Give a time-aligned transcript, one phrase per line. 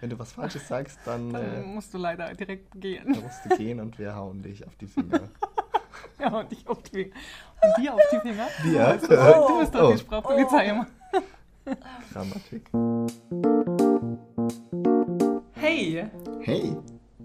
[0.00, 3.12] Wenn du was Falsches sagst, dann, Dann äh, musst du leider direkt gehen.
[3.12, 5.22] dann musst du gehen und wir hauen dich auf die Finger.
[6.20, 7.14] Ja, und ich auf die Finger.
[7.62, 8.46] Und dir auf die Finger?
[8.62, 8.92] Dir?
[8.92, 9.92] Du bist doch, du bist doch Oh.
[9.92, 10.86] die Sprachpolizei immer.
[12.12, 12.70] Grammatik.
[15.54, 16.08] Hej!
[16.42, 16.76] Hej,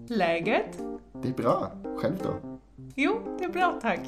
[0.08, 0.78] Läget?
[1.22, 1.70] det är bra.
[1.96, 2.58] Själv då?
[2.96, 4.00] Jo, det är bra tack.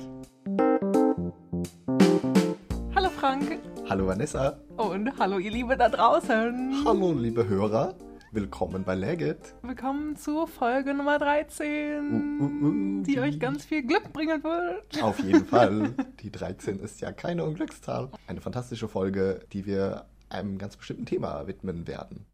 [2.94, 3.58] Hallo Frank
[3.88, 4.54] Hallo Vanessa.
[4.76, 6.82] und hallo ihr Liebe da draußen.
[6.84, 7.94] Hallo liebe Hörer.
[8.36, 9.54] Willkommen bei Läget.
[9.62, 15.02] Willkommen zur Folge Nummer 13, Uh, uh, uh, die euch ganz viel Glück bringen wird.
[15.02, 15.94] Auf jeden Fall.
[16.20, 18.10] Die 13 ist ja keine Unglückszahl.
[18.26, 22.26] Eine fantastische Folge, die wir einem ganz bestimmten Thema widmen werden.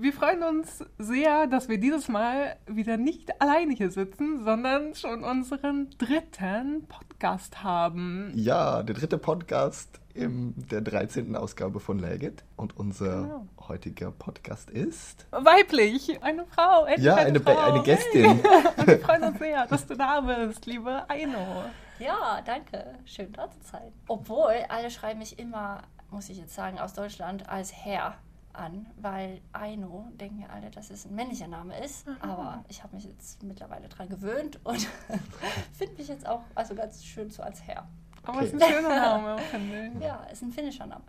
[0.00, 5.22] Wir freuen uns sehr, dass wir dieses Mal wieder nicht alleine hier sitzen, sondern schon
[5.22, 8.32] unseren dritten Podcast haben.
[8.34, 11.34] Ja, der dritte Podcast in der 13.
[11.36, 12.44] Ausgabe von Läget.
[12.56, 13.46] Und unser Genau.
[13.68, 15.26] heutiger Podcast ist...
[15.30, 16.84] Weiblich, eine Frau.
[16.84, 17.72] endlich Ja, eine, Be- Frau.
[17.72, 18.30] eine Gästin.
[18.30, 18.42] Und
[18.86, 21.64] wir freuen uns sehr, dass du da bist, liebe Aino.
[21.98, 22.94] Ja, danke.
[23.04, 23.92] Schön da zu sein.
[24.08, 28.14] Obwohl, alle schreiben mich immer, muss ich jetzt sagen, aus Deutschland als Herr
[28.52, 32.06] an, weil Aino denken ja alle, dass es ein männlicher Name ist.
[32.20, 34.86] Aber ich habe mich jetzt mittlerweile dran gewöhnt und
[35.72, 37.88] finde mich jetzt auch also ganz schön so als Herr.
[38.26, 40.02] Aber es ist ein schöner Name, finde ich.
[40.02, 41.04] Ja, ist ein finnischer Name.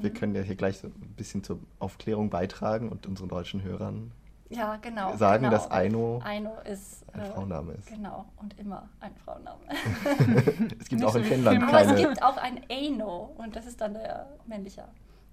[0.00, 4.12] Wir können ja hier gleich so ein bisschen zur Aufklärung beitragen und unseren deutschen Hörern
[4.48, 5.16] Ja, genau.
[5.16, 5.54] sagen, genau.
[5.54, 7.86] dass Aino Aino ist ein äh, Frauenname ist.
[7.88, 9.60] Genau, und immer ein Frauenname.
[10.80, 11.68] Es gibt Nicht auch in Finnland Film.
[11.68, 12.00] Aber es keine...
[12.00, 14.84] gibt auch ein Aino und das ist dann der männliche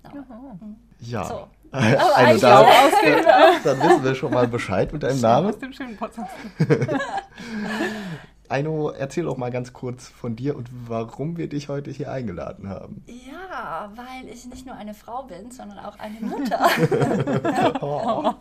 [0.04, 0.26] Name.
[1.00, 1.24] Ja.
[1.24, 1.48] So.
[1.72, 2.66] Aino, eigentlich da,
[3.64, 5.50] dann wissen wir schon mal Bescheid mit deinem Namen.
[5.50, 6.32] Aus dem schönen Podcast.
[8.50, 12.68] Aino, erzähl doch mal ganz kurz von dir und warum wir dich heute hier eingeladen
[12.68, 13.04] haben.
[13.08, 16.68] Ja, weil ich nicht nur eine Frau bin, sondern auch eine Mutter,
[17.82, 18.34] Oh.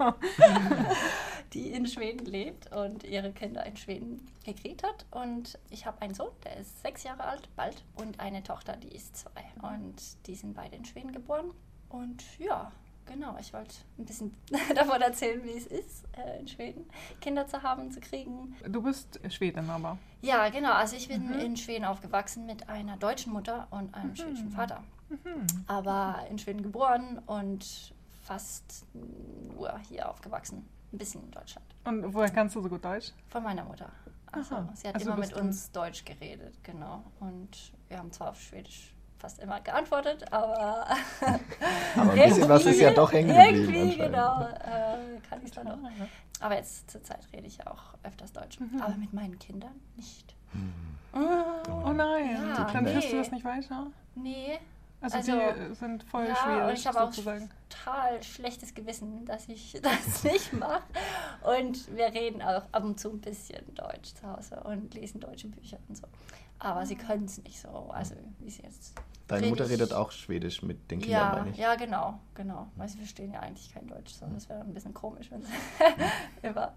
[1.53, 5.07] die in Schweden lebt und ihre Kinder in Schweden gekriegt hat.
[5.11, 8.95] Und ich habe einen Sohn, der ist sechs Jahre alt, bald, und eine Tochter, die
[8.95, 9.45] ist zwei.
[9.63, 11.51] Und die sind beide in Schweden geboren.
[11.89, 12.71] Und ja,
[13.09, 14.35] genau, ich wollte ein bisschen
[14.75, 16.89] davon erzählen, wie es ist, äh, in Schweden
[17.21, 18.55] Kinder zu haben, zu kriegen.
[18.69, 19.99] Du bist Schwedin, aber.
[20.23, 20.73] Ja, genau.
[20.73, 24.85] Also ich bin in Schweden aufgewachsen mit einer deutschen Mutter und einem schwedischen Vater.
[25.67, 30.69] Aber in Schweden geboren und fast nur hier aufgewachsen.
[30.93, 31.67] Ein bisschen in Deutschland.
[31.85, 33.13] Und woher kannst du so gut Deutsch?
[33.29, 33.91] Von meiner Mutter.
[34.33, 34.73] Also Aha.
[34.75, 37.05] sie hat Also immer mit uns Deutsch geredet, genau.
[37.21, 40.87] Und wir haben zwar auf Schwedisch fast immer geantwortet, aber
[41.97, 45.67] Aber ein bisschen was ist ja doch hängen geblieben Irgendwie, genau, äh, kann ich dann
[45.67, 45.79] noch.
[46.41, 48.59] Aber jetzt zur Zeit rede ich auch öfters Deutsch.
[48.81, 50.35] Aber mit meinen Kindern nicht.
[51.15, 52.93] Oh nein, Ja, dann nee.
[52.93, 53.87] hilfst du das nicht weiter?
[54.15, 54.59] Nee.
[55.01, 57.49] Also, Also, die sind voll ja, schwierig und ich habe auch sozusagen.
[57.69, 60.83] total schlechtes Gewissen, dass ich das nicht mache.
[61.43, 65.47] Und wir reden auch ab und zu ein bisschen Deutsch zu Hause und lesen deutsche
[65.49, 66.05] Bücher und so.
[66.59, 68.95] Aber sie können es nicht so, also wie sie jetzt.
[69.29, 71.57] Deine rede Mutter redet auch Schwedisch mit den Kindern, Ja, meine ich.
[71.59, 72.69] ja, genau, genau.
[72.77, 75.53] Weil sie verstehen ja eigentlich kein Deutsch, sondern es wäre ein bisschen komisch, wenn sie
[76.49, 76.73] über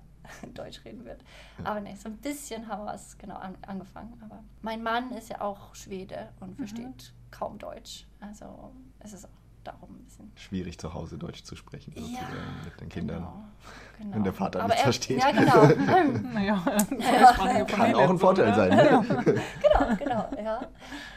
[0.53, 1.23] Deutsch reden wird.
[1.63, 4.21] Aber nee, so ein bisschen haben wir es genau an, angefangen.
[4.23, 8.05] Aber mein Mann ist ja auch Schwede und versteht kaum Deutsch.
[8.19, 9.29] Also es ist auch
[9.63, 10.31] darum ein bisschen.
[10.35, 12.25] Schwierig zu Hause Deutsch zu sprechen, Ja, sozusagen,
[12.65, 13.17] mit den Kindern.
[13.17, 13.43] Genau,
[13.97, 14.15] genau.
[14.15, 15.19] Wenn der Vater Aber nichts er, versteht.
[15.19, 16.21] Ja, genau.
[16.33, 18.69] Naja, zweisprachige Kann Familie auch ein so, Vorteil sein.
[18.69, 19.05] Ne?
[19.61, 20.67] genau, genau, ja.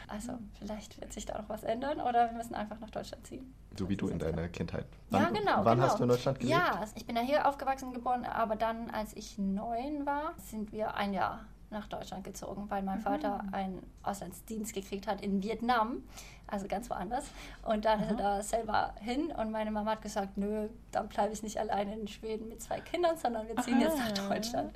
[0.07, 3.53] Also vielleicht wird sich da noch was ändern oder wir müssen einfach nach Deutschland ziehen.
[3.77, 4.85] So wie du in deiner Kindheit.
[5.09, 5.65] Ja, Wann, genau.
[5.65, 5.87] Wann genau.
[5.87, 6.57] hast du in Deutschland gelebt?
[6.57, 10.95] Ja, ich bin ja hier aufgewachsen geboren, aber dann, als ich neun war, sind wir
[10.95, 16.03] ein Jahr nach Deutschland gezogen, weil mein Vater einen Auslandsdienst gekriegt hat in Vietnam,
[16.47, 17.25] also ganz woanders.
[17.63, 21.33] Und dann ist er da selber hin und meine Mama hat gesagt, nö, dann bleibe
[21.33, 24.29] ich nicht alleine in Schweden mit zwei Kindern, sondern wir ziehen jetzt nach Aha.
[24.29, 24.73] Deutschland.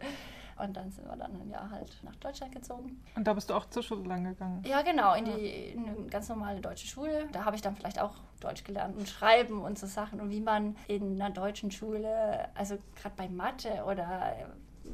[0.61, 3.01] Und dann sind wir dann ein Jahr halt nach Deutschland gezogen.
[3.15, 4.61] Und da bist du auch zur Schule lang gegangen.
[4.65, 7.29] Ja, genau, in, die, in eine ganz normale deutsche Schule.
[7.31, 10.41] Da habe ich dann vielleicht auch Deutsch gelernt und Schreiben und so Sachen und wie
[10.41, 14.35] man in einer deutschen Schule, also gerade bei Mathe oder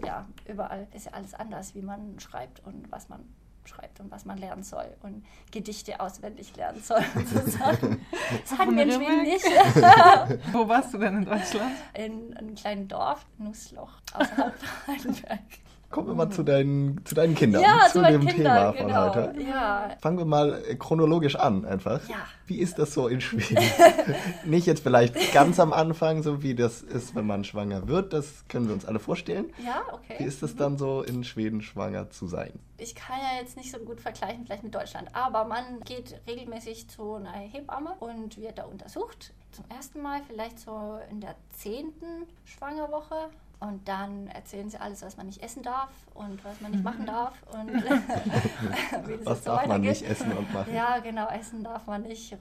[0.03, 3.23] ja, überall ist ja alles anders, wie man schreibt und was man
[3.67, 8.05] schreibt und was man lernen soll und Gedichte auswendig lernen soll und so Sachen.
[8.41, 9.43] Das hatten wir in Schweden Rimmeck?
[9.43, 10.53] nicht.
[10.53, 11.71] Wo warst du denn in Deutschland?
[11.93, 15.41] In einem kleinen Dorf, Nussloch, außerhalb von Heidelberg.
[15.89, 18.87] Kommen wir mal zu deinen, zu deinen Kindern, Ja, zu zu dem Kindern, Thema von
[18.87, 19.15] genau.
[19.15, 19.41] heute.
[19.41, 22.07] Ja, Fangen wir mal äh, chronologisch an einfach.
[22.09, 22.17] Ja.
[22.47, 23.63] Wie ist das so in Schweden?
[24.45, 28.45] Nicht jetzt vielleicht ganz am Anfang, so wie das ist, wenn man schwanger wird, das
[28.49, 29.45] können wir uns alle vorstellen.
[29.63, 30.15] ja, okay.
[30.17, 32.51] Wie ist es dann so, in Schweden schwanger zu sein?
[32.77, 36.89] ich kann ja jetzt nicht so gut vergleichen vielleicht mit Deutschland, aber man geht regelmäßig
[36.89, 39.33] zu einer Hebamme und wird da untersucht.
[39.53, 43.29] zum ersten Mal vielleicht so in der zehnten Schwangerwoche.
[43.59, 47.05] Und dann erzählen sie alles, was man nicht essen darf und was man nicht machen
[47.05, 47.33] darf.
[47.51, 47.71] Und
[49.25, 50.73] was so darf man nicht essen und machen?
[50.73, 52.37] Ja, genau, essen darf man nicht.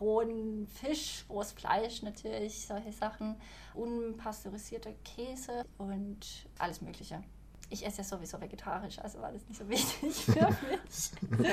[0.00, 3.36] Rohen Fisch, rohes Fleisch natürlich, solche Sachen.
[3.74, 7.22] Unpasteurisierter Käse und alles Mögliche
[7.72, 11.46] ich esse ja sowieso vegetarisch, also war das nicht so wichtig für mich.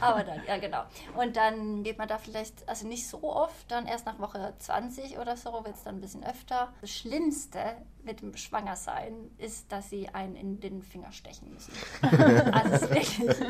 [0.00, 0.84] Aber dann, ja genau.
[1.14, 5.18] Und dann geht man da vielleicht, also nicht so oft, dann erst nach Woche 20
[5.18, 6.72] oder so wird es dann ein bisschen öfter.
[6.80, 7.76] Das Schlimmste
[8.08, 11.72] mit dem Schwangersein ist, dass sie einen in den Finger stechen müssen.
[12.52, 13.40] also ist wirklich...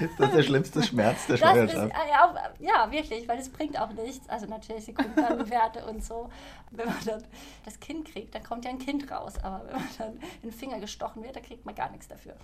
[0.00, 1.92] ist das der schlimmste Schmerz der Schwangerschaft?
[2.10, 4.28] ja, ja, wirklich, weil es bringt auch nichts.
[4.28, 6.30] Also natürlich, sie gucken dann Werte und so.
[6.72, 7.22] Wenn man dann
[7.64, 9.34] das Kind kriegt, dann kommt ja ein Kind raus.
[9.42, 12.34] Aber wenn man dann in den Finger gestochen wird, dann kriegt man gar nichts dafür.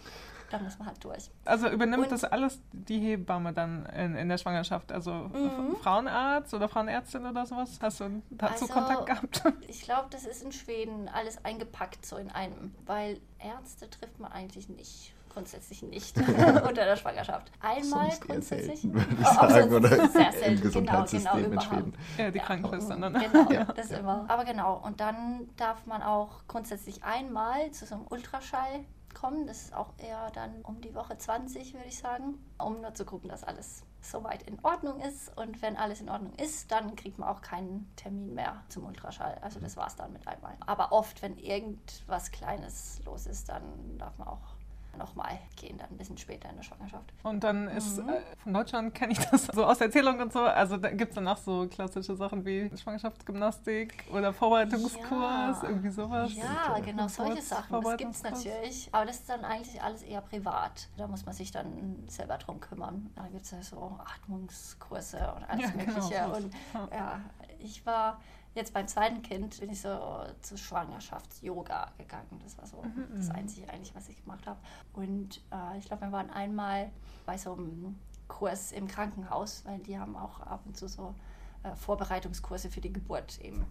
[0.50, 1.30] Da muss man halt durch.
[1.44, 4.92] Also übernimmt und, das alles die Hebamme dann in, in der Schwangerschaft?
[4.92, 5.76] Also mhm.
[5.82, 7.78] Frauenarzt oder Frauenärztin oder sowas?
[7.82, 9.42] Hast du dazu also, Kontakt gehabt?
[9.68, 14.30] Ich glaube, das ist in Schweden alles eingepackt so in einem, weil Ärzte trifft man
[14.32, 17.50] eigentlich nicht grundsätzlich nicht unter der Schwangerschaft.
[17.60, 18.80] Einmal sonst grundsätzlich.
[18.82, 20.54] Selten, würde ich sagen, oder sehr selten.
[20.56, 21.94] Im Gesundheitssystem genau, genau, in Schweden.
[22.18, 23.12] Ja, die Krankenschwestern dann.
[23.14, 23.64] Genau, ja.
[23.64, 23.98] das ja.
[23.98, 24.24] immer.
[24.28, 29.46] Aber genau, und dann darf man auch grundsätzlich einmal zu so einem Ultraschall kommen.
[29.46, 33.04] Das ist auch eher dann um die Woche 20, würde ich sagen, um nur zu
[33.04, 35.36] gucken, dass alles soweit in Ordnung ist.
[35.36, 39.38] Und wenn alles in Ordnung ist, dann kriegt man auch keinen Termin mehr zum Ultraschall.
[39.42, 40.56] Also das war es dann mit einmal.
[40.66, 44.57] Aber oft, wenn irgendwas Kleines los ist, dann darf man auch
[44.98, 47.12] nochmal gehen, dann ein bisschen später in der Schwangerschaft.
[47.22, 48.08] Und dann ist, mhm.
[48.10, 51.14] äh, von Deutschland kenne ich das so aus Erzählungen und so, also da gibt es
[51.14, 55.68] dann auch so klassische Sachen wie Schwangerschaftsgymnastik oder Vorbereitungskurs, ja.
[55.68, 56.34] irgendwie sowas.
[56.34, 60.20] Ja, genau, solche Sachen, das gibt es natürlich, aber das ist dann eigentlich alles eher
[60.20, 60.88] privat.
[60.96, 63.10] Da muss man sich dann selber drum kümmern.
[63.14, 65.92] Da gibt es ja so Atmungskurse und alles ja, genau.
[65.92, 66.14] Mögliche.
[66.14, 66.36] Genau.
[66.36, 66.54] Und
[66.92, 67.20] ja,
[67.58, 68.20] ich war
[68.54, 72.40] Jetzt beim zweiten Kind bin ich so zu Schwangerschafts-Yoga gegangen.
[72.42, 73.06] Das war so mhm.
[73.16, 73.34] das mhm.
[73.36, 74.58] Einzige eigentlich, was ich gemacht habe.
[74.94, 76.90] Und äh, ich glaube, wir waren einmal
[77.26, 77.96] bei so einem
[78.26, 81.14] Kurs im Krankenhaus, weil die haben auch ab und zu so
[81.62, 83.64] äh, Vorbereitungskurse für die Geburt eben.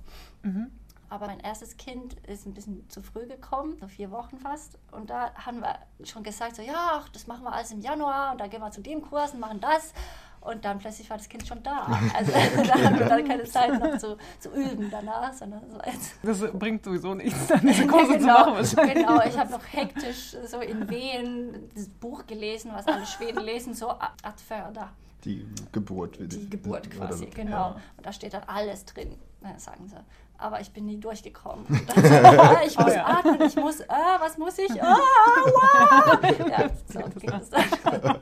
[0.44, 0.72] Mhm.
[1.10, 4.78] Aber mein erstes Kind ist ein bisschen zu früh gekommen, so vier Wochen fast.
[4.92, 8.42] Und da haben wir schon gesagt, so ja, das machen wir alles im Januar und
[8.42, 9.94] dann gehen wir zu dem Kurs und machen das.
[10.42, 11.88] Und dann plötzlich war das Kind schon da.
[12.14, 12.32] Also
[12.68, 16.16] da hatten wir dann keine Zeit noch zu, zu üben danach, sondern so jetzt.
[16.24, 18.94] Das bringt sowieso nichts, dann diese Kurse genau, zu machen.
[18.94, 23.74] Genau, ich habe noch hektisch so in Wehen das Buch gelesen, was alle Schweden lesen,
[23.74, 24.90] so ad förder.
[25.24, 26.18] Die Geburt.
[26.20, 27.52] Die Geburt quasi, oder, genau.
[27.52, 27.82] Ja.
[27.98, 29.16] Und da steht dann alles drin,
[29.58, 29.98] sagen sie
[30.38, 31.66] aber ich bin nie durchgekommen.
[31.68, 33.06] So, ah, ich muss oh, ja.
[33.06, 34.82] atmen, ich muss, ah, was muss ich?
[34.82, 34.98] Ah,
[35.46, 36.50] wow.
[36.50, 37.64] Ja, so ging es dann.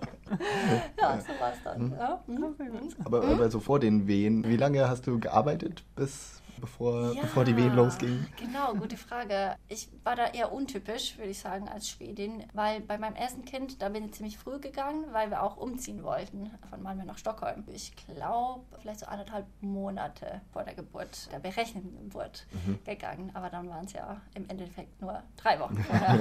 [0.99, 1.81] ja, so war es dann.
[1.81, 1.95] Mhm.
[1.97, 2.23] Ja.
[2.27, 2.55] Mhm.
[3.03, 7.43] Aber, aber so vor den Wehen, wie lange hast du gearbeitet, bis bevor, ja, bevor
[7.43, 8.27] die Wehen losgingen?
[8.37, 9.55] Genau, gute Frage.
[9.67, 13.81] Ich war da eher untypisch, würde ich sagen, als Schwedin, weil bei meinem ersten Kind,
[13.81, 17.63] da bin ich ziemlich früh gegangen, weil wir auch umziehen wollten von Malmö nach Stockholm.
[17.67, 22.79] Ich glaube, vielleicht so anderthalb Monate vor der Geburt, der berechneten Geburt mhm.
[22.83, 23.31] gegangen.
[23.33, 26.17] Aber dann waren es ja im Endeffekt nur drei Wochen vorher.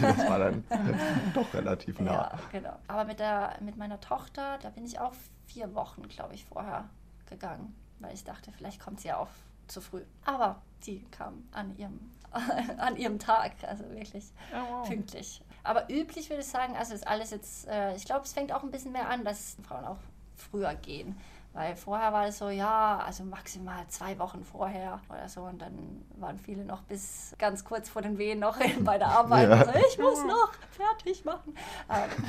[0.00, 0.64] das war dann
[1.34, 2.12] doch relativ nah.
[2.12, 2.76] Ja, genau.
[2.88, 5.12] Aber mit, der, mit meiner Tochter, da bin ich auch
[5.46, 6.88] vier Wochen, glaube ich, vorher
[7.26, 9.28] gegangen, weil ich dachte, vielleicht kommt sie auf
[9.68, 10.02] zu früh.
[10.24, 12.00] Aber die kam an ihrem,
[12.78, 14.88] an ihrem Tag, also wirklich oh, wow.
[14.88, 15.42] pünktlich.
[15.64, 18.62] Aber üblich würde ich sagen, also ist alles jetzt, äh, ich glaube, es fängt auch
[18.62, 19.98] ein bisschen mehr an, dass Frauen auch
[20.36, 21.16] früher gehen.
[21.56, 25.40] Weil vorher war es so, ja, also maximal zwei Wochen vorher oder so.
[25.40, 29.48] Und dann waren viele noch bis ganz kurz vor den Wehen noch bei der Arbeit.
[29.48, 29.60] Ja.
[29.60, 31.54] Also, ich muss noch fertig machen.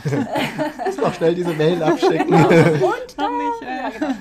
[0.05, 2.25] Ich muss noch schnell diese Mail abschicken.
[2.25, 2.47] Genau.
[2.47, 3.77] Und dann, äh.
[3.77, 4.13] ja, genau.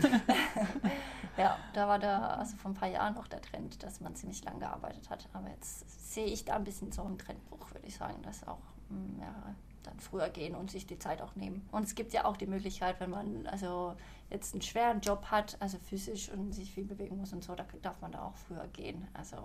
[1.36, 4.44] Ja, da war da also vor ein paar Jahren noch der Trend, dass man ziemlich
[4.44, 5.28] lang gearbeitet hat.
[5.32, 8.58] Aber jetzt sehe ich da ein bisschen so einen Trendbruch, würde ich sagen, dass auch
[8.88, 11.68] mehrere hm, dann früher gehen und sich die Zeit auch nehmen.
[11.72, 13.94] Und es gibt ja auch die Möglichkeit, wenn man also
[14.30, 17.64] jetzt einen schweren Job hat, also physisch und sich viel bewegen muss und so, da
[17.82, 19.06] darf man da auch früher gehen.
[19.14, 19.36] Also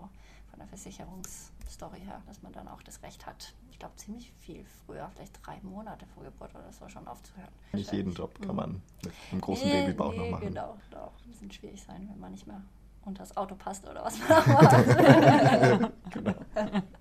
[0.52, 4.64] von der Versicherungsstory her, dass man dann auch das Recht hat, ich glaube ziemlich viel
[4.86, 7.50] früher, vielleicht drei Monate vor Geburt oder so schon aufzuhören.
[7.74, 10.48] Nicht jeden Job kann man mit einem großen nee, Babybauch nee, noch machen.
[10.48, 11.14] Genau, doch.
[11.26, 12.62] Ein bisschen schwierig sein, wenn man nicht mehr
[13.06, 16.34] unter das Auto passt oder was man genau.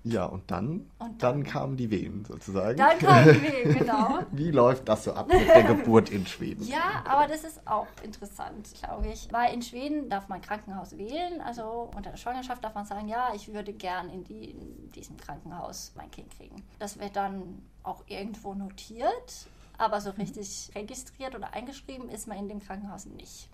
[0.03, 2.77] Ja, und dann, und dann, dann kamen die Wehen sozusagen.
[2.77, 4.19] Dann kamen die Wehen, genau.
[4.31, 6.63] Wie läuft das so ab mit der Geburt in Schweden?
[6.63, 9.31] Ja, aber das ist auch interessant, glaube ich.
[9.31, 11.39] Weil in Schweden darf man Krankenhaus wählen.
[11.41, 15.17] Also unter der Schwangerschaft darf man sagen, ja, ich würde gern in, die, in diesem
[15.17, 16.63] Krankenhaus mein Kind kriegen.
[16.79, 22.47] Das wird dann auch irgendwo notiert, aber so richtig registriert oder eingeschrieben ist man in
[22.47, 23.50] dem Krankenhaus nicht.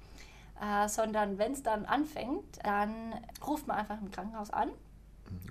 [0.61, 3.13] Äh, sondern wenn es dann anfängt, dann
[3.45, 4.69] ruft man einfach im Krankenhaus an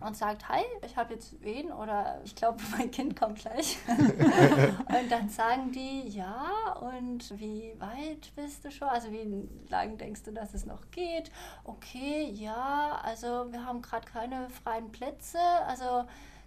[0.00, 3.78] und sagt, hi, ich habe jetzt Wehen oder ich glaube, mein Kind kommt gleich.
[3.88, 8.88] und dann sagen die, ja, und wie weit bist du schon?
[8.88, 11.30] Also wie lange denkst du, dass es noch geht?
[11.64, 16.04] Okay, ja, also wir haben gerade keine freien Plätze, also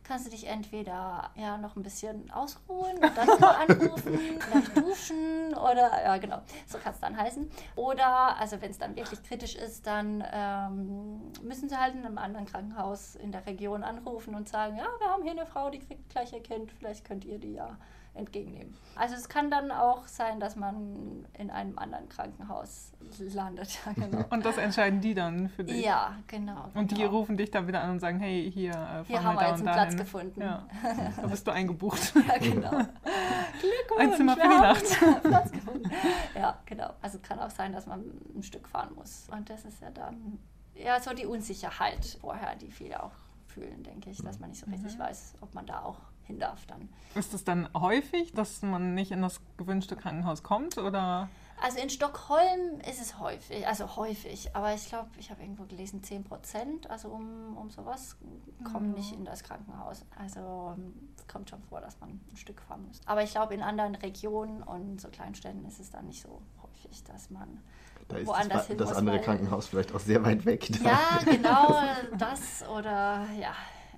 [0.10, 5.54] kannst du dich entweder ja noch ein bisschen ausruhen und dann mal anrufen, vielleicht duschen
[5.54, 7.48] oder ja genau, so kann es dann heißen.
[7.76, 12.18] Oder also wenn es dann wirklich kritisch ist, dann ähm, müssen sie halt in einem
[12.18, 15.80] anderen Krankenhaus in der Region anrufen und sagen, ja, wir haben hier eine Frau, die
[15.80, 17.78] kriegt gleich ihr Kind, vielleicht könnt ihr die ja
[18.14, 18.76] entgegennehmen.
[18.96, 23.80] Also es kann dann auch sein, dass man in einem anderen Krankenhaus landet.
[23.86, 24.26] Ja, genau.
[24.30, 25.84] Und das entscheiden die dann für dich?
[25.86, 26.70] Ja, genau.
[26.74, 27.12] Und die genau.
[27.12, 29.64] rufen dich dann wieder an und sagen, hey, hier, äh, Hier haben wir jetzt einen
[29.64, 29.98] Platz dahin.
[29.98, 30.42] gefunden.
[30.42, 30.66] Ja,
[31.22, 32.14] da bist du eingebucht.
[32.28, 32.70] Ja, genau.
[32.72, 35.24] Glückwunsch, Ein Zimmer für die Nacht.
[35.24, 35.92] Platz gefunden.
[36.36, 36.94] Ja, genau.
[37.02, 38.04] Also kann auch sein, dass man
[38.36, 39.28] ein Stück fahren muss.
[39.32, 40.40] Und das ist ja dann
[40.76, 43.12] ja so die Unsicherheit vorher, die viele auch
[43.48, 45.00] fühlen, denke ich, dass man nicht so richtig Mhm.
[45.00, 45.98] weiß, ob man da auch
[46.30, 46.88] hin darf dann.
[47.16, 50.78] Ist es dann häufig, dass man nicht in das gewünschte Krankenhaus kommt?
[50.78, 51.28] Oder?
[51.62, 56.02] Also in Stockholm ist es häufig, also häufig, aber ich glaube, ich habe irgendwo gelesen,
[56.02, 58.16] 10 Prozent, also um, um sowas,
[58.64, 58.98] kommen Ja.
[59.00, 60.06] nicht in das Krankenhaus.
[60.18, 63.02] Also ähm, es kommt schon vor, dass man ein Stück fahren muss.
[63.08, 67.04] Aber ich glaube, in anderen Regionen und so Kleinstädten ist es dann nicht so häufig,
[67.04, 67.60] dass man
[68.08, 68.98] Da ist woanders das, hin das muss.
[68.98, 70.66] andere weil- Krankenhaus vielleicht auch sehr weit weg.
[70.82, 70.90] Da.
[70.92, 71.74] Ja, genau,
[72.18, 73.52] das oder ja,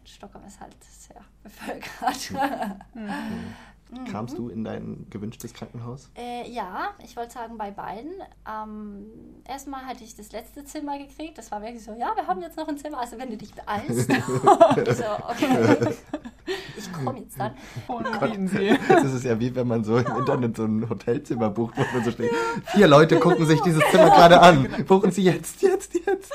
[0.05, 2.31] Stockholm ist halt sehr bevölkert.
[3.91, 4.05] Mhm.
[4.05, 6.09] Kamst du in dein gewünschtes Krankenhaus?
[6.15, 8.13] Äh, ja, ich wollte sagen, bei beiden.
[8.49, 9.05] Ähm,
[9.45, 11.37] erstmal hatte ich das letzte Zimmer gekriegt.
[11.37, 13.53] Das war wirklich so, ja, wir haben jetzt noch ein Zimmer, also wenn du dich
[13.53, 14.09] beeilst.
[14.91, 15.95] So, okay,
[16.77, 17.53] ich komme jetzt dann.
[18.47, 18.77] Sie.
[18.87, 22.03] Das ist ja wie wenn man so im Internet so ein Hotelzimmer bucht, wo man
[22.03, 22.31] so steht.
[22.67, 24.67] Vier Leute gucken sich dieses Zimmer gerade an.
[24.87, 26.31] Buchen Sie jetzt, jetzt, jetzt.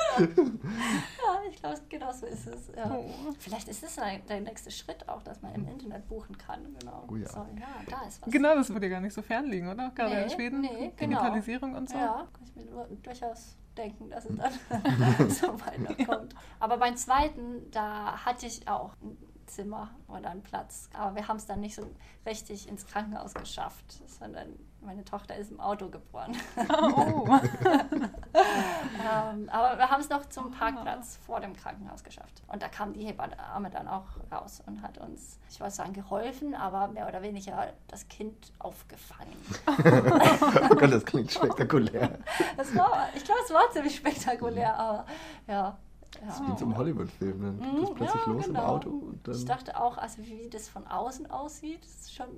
[1.27, 2.69] Ja, ich glaube, genau so ist es.
[2.77, 2.91] Ja.
[2.95, 3.05] Oh.
[3.39, 6.77] Vielleicht ist es der nächste Schritt auch, dass man im Internet buchen kann.
[6.79, 7.05] Genau.
[7.11, 7.29] Oh ja.
[7.29, 8.31] So, ja, da ist was.
[8.31, 9.91] Genau, das würde ja gar nicht so fern liegen, oder?
[9.95, 10.61] Gerade Nee, in Schweden.
[10.61, 11.19] nee, genau.
[11.21, 11.97] Digitalisierung und so.
[11.97, 16.35] Ja, kann ich mir nur durchaus denken, dass es dann so weit noch kommt.
[16.61, 19.17] Aber beim zweiten, da hatte ich auch ein
[19.47, 20.89] Zimmer oder einen Platz.
[20.95, 21.89] Aber wir haben es dann nicht so
[22.25, 26.37] richtig ins Krankenhaus geschafft, sondern meine Tochter ist im Auto geboren.
[26.57, 27.27] Oh.
[27.65, 32.43] ähm, aber wir haben es noch zum Parkplatz vor dem Krankenhaus geschafft.
[32.49, 36.55] Und da kam die Hebamme dann auch raus und hat uns, ich wollte sagen, geholfen,
[36.55, 39.37] aber mehr oder weniger das Kind aufgefangen.
[40.71, 42.19] Oh Gott, das klingt spektakulär.
[42.57, 45.07] Das war, ich glaube, es war ziemlich spektakulär, aber
[45.47, 45.77] ja.
[46.25, 46.45] Das ja.
[46.55, 47.43] ist wie einem Hollywood-Film.
[47.43, 48.67] Dann geht es Mhm, plötzlich ja, los im genau.
[48.67, 52.29] Auto und Ich dachte auch, also wie das von außen aussieht, ist schon,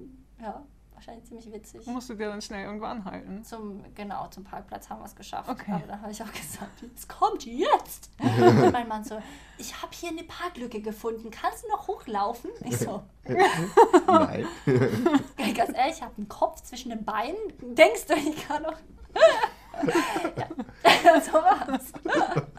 [0.40, 0.62] ja,
[0.98, 1.86] wahrscheinlich ziemlich witzig.
[1.86, 3.44] Musst du dir dann schnell irgendwo anhalten.
[3.44, 5.48] Zum, genau, zum Parkplatz haben wir es geschafft.
[5.48, 5.72] Okay.
[5.72, 8.10] Aber dann habe ich auch gesagt, es kommt jetzt.
[8.18, 9.22] Und mein Mann so,
[9.58, 12.50] ich habe hier eine Parklücke gefunden, kannst du noch hochlaufen?
[12.64, 14.46] Ich so, Nein.
[15.54, 17.36] ganz ehrlich, ich habe einen Kopf zwischen den Beinen.
[17.62, 18.76] Denkst du, ich kann noch...
[21.04, 21.92] ja, so war's.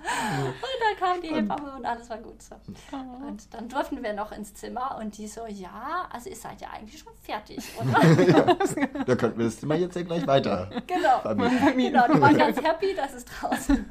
[0.46, 2.56] Und dann kam die Hebamme und alles war gut so.
[3.28, 6.70] Und dann durften wir noch ins Zimmer und die so, ja, also ihr seid ja
[6.72, 8.56] eigentlich schon fertig, oder?
[9.06, 10.70] Da könnten wir das Zimmer jetzt ja gleich weiter.
[10.88, 11.20] genau.
[11.20, 11.94] vermieten.
[12.00, 13.90] Genau, die waren ganz happy, dass es draußen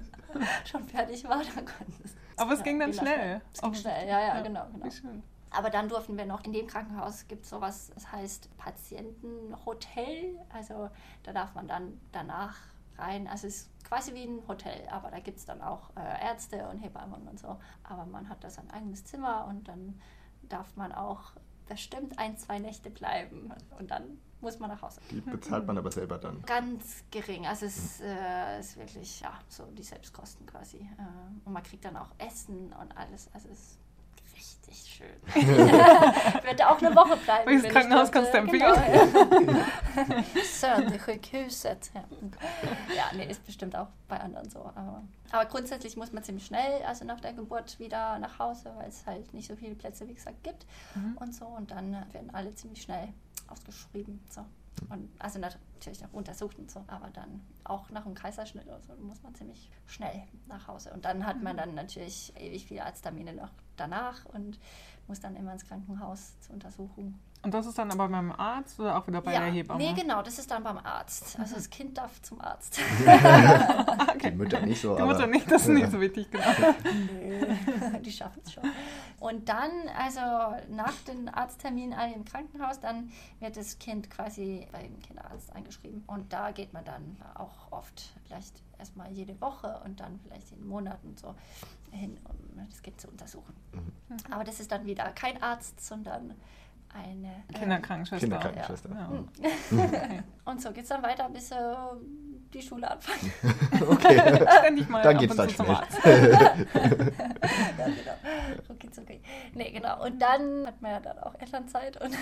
[0.71, 1.39] schon fertig war.
[1.39, 3.41] Dann konnten es Aber es ging dann wieder schnell.
[3.53, 4.67] Es ging Auch- schnell, ja, ja, genau.
[4.73, 4.85] genau.
[4.85, 5.23] Wie schön.
[5.51, 10.39] Aber dann durften wir noch, in dem Krankenhaus gibt es sowas, das heißt Patientenhotel.
[10.53, 10.91] Also
[11.23, 12.57] da darf man dann danach
[12.99, 13.27] rein.
[13.27, 16.69] Also es ist quasi wie ein Hotel, aber da gibt es dann auch äh, Ärzte
[16.69, 17.59] und Hebammen und so.
[17.85, 20.01] Aber man hat da sein eigenes Zimmer und dann
[20.43, 21.33] darf man auch
[21.67, 23.53] bestimmt ein, zwei Nächte bleiben.
[23.79, 25.01] Und dann muss man nach Hause.
[25.11, 26.43] Die bezahlt man aber selber dann.
[26.43, 27.47] Ganz gering.
[27.47, 30.79] Also es ist, äh, ist wirklich, ja, so die Selbstkosten quasi.
[30.79, 33.29] Äh, und man kriegt dann auch Essen und alles.
[33.33, 33.79] Also es ist
[34.57, 35.07] richtig schön.
[35.35, 37.51] ich würde auch eine Woche bleiben.
[37.51, 38.75] Welches Krankenhaus kannst du äh, Genau.
[40.45, 41.91] Södernsjukhuset.
[41.95, 42.05] Ja.
[42.95, 44.61] ja, nee, ist bestimmt auch bei anderen so.
[44.61, 48.89] Aber, aber grundsätzlich muss man ziemlich schnell, also nach der Geburt, wieder nach Hause, weil
[48.89, 50.67] es halt nicht so viele Plätze, wie gesagt, gibt
[51.21, 51.47] und so.
[51.47, 53.09] Und dann werden alle ziemlich schnell
[53.49, 54.21] ausgeschrieben.
[54.29, 54.45] So.
[54.91, 58.95] Und also natürlich noch untersucht und so, aber dann auch nach einem Kaiserschnitt oder so
[59.03, 60.93] muss man ziemlich schnell nach Hause.
[60.93, 63.51] Und dann hat man dann natürlich ewig viele Arzttermine noch
[63.81, 64.59] danach und
[65.07, 67.19] muss dann immer ins Krankenhaus zur Untersuchung.
[67.43, 69.79] Und das ist dann aber beim Arzt oder auch wieder bei ja, der Hebamme?
[69.79, 71.39] nee, genau, das ist dann beim Arzt.
[71.39, 72.81] Also das Kind darf zum Arzt.
[74.23, 76.45] Die Mütter nicht so, Die aber Mutter nicht, das ist nicht so wichtig, genau.
[77.13, 78.65] Nö, die schaffen es schon.
[79.21, 80.21] Und dann, also
[80.69, 86.03] nach dem Arzttermin alle im Krankenhaus, dann wird das Kind quasi beim Kinderarzt eingeschrieben.
[86.09, 90.67] Und da geht man dann auch oft vielleicht erstmal jede Woche und dann vielleicht in
[90.67, 91.35] Monaten so
[91.93, 93.55] hin, um das Kind zu untersuchen.
[94.31, 96.35] Aber das ist dann wieder kein Arzt, sondern
[96.93, 98.27] eine äh, Kinderkrankenschwester.
[98.27, 98.91] Kinderkrankenschwester.
[98.91, 99.09] Ja.
[99.71, 100.25] Hm.
[100.45, 101.57] Und so geht es dann weiter, bis äh,
[102.55, 103.33] die Schule anfängt.
[103.89, 104.47] okay.
[104.59, 105.67] Ständig mal Dann geht's dann schnell.
[107.79, 108.13] Ja, genau.
[108.69, 109.21] Okay, okay.
[109.55, 110.05] Nee, genau.
[110.05, 112.01] Und dann hat man ja dann auch Elternzeit.
[112.01, 112.15] Und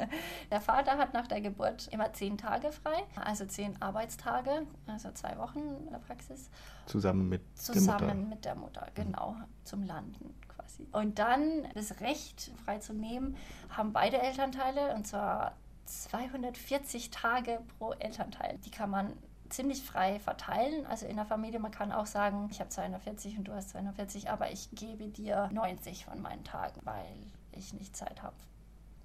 [0.50, 5.36] der Vater hat nach der Geburt immer zehn Tage frei, also zehn Arbeitstage, also zwei
[5.38, 6.50] Wochen in der Praxis,
[6.86, 8.28] Zusammen mit zusammen der Mutter.
[8.28, 10.86] mit der Mutter, genau, zum Landen quasi.
[10.92, 13.36] Und dann das Recht, frei zu nehmen,
[13.70, 18.58] haben beide Elternteile, und zwar 240 Tage pro Elternteil.
[18.64, 19.12] Die kann man
[19.48, 20.86] ziemlich frei verteilen.
[20.86, 24.30] Also in der Familie, man kann auch sagen, ich habe 240 und du hast 240,
[24.30, 27.14] aber ich gebe dir 90 von meinen Tagen, weil
[27.52, 28.36] ich nicht Zeit habe,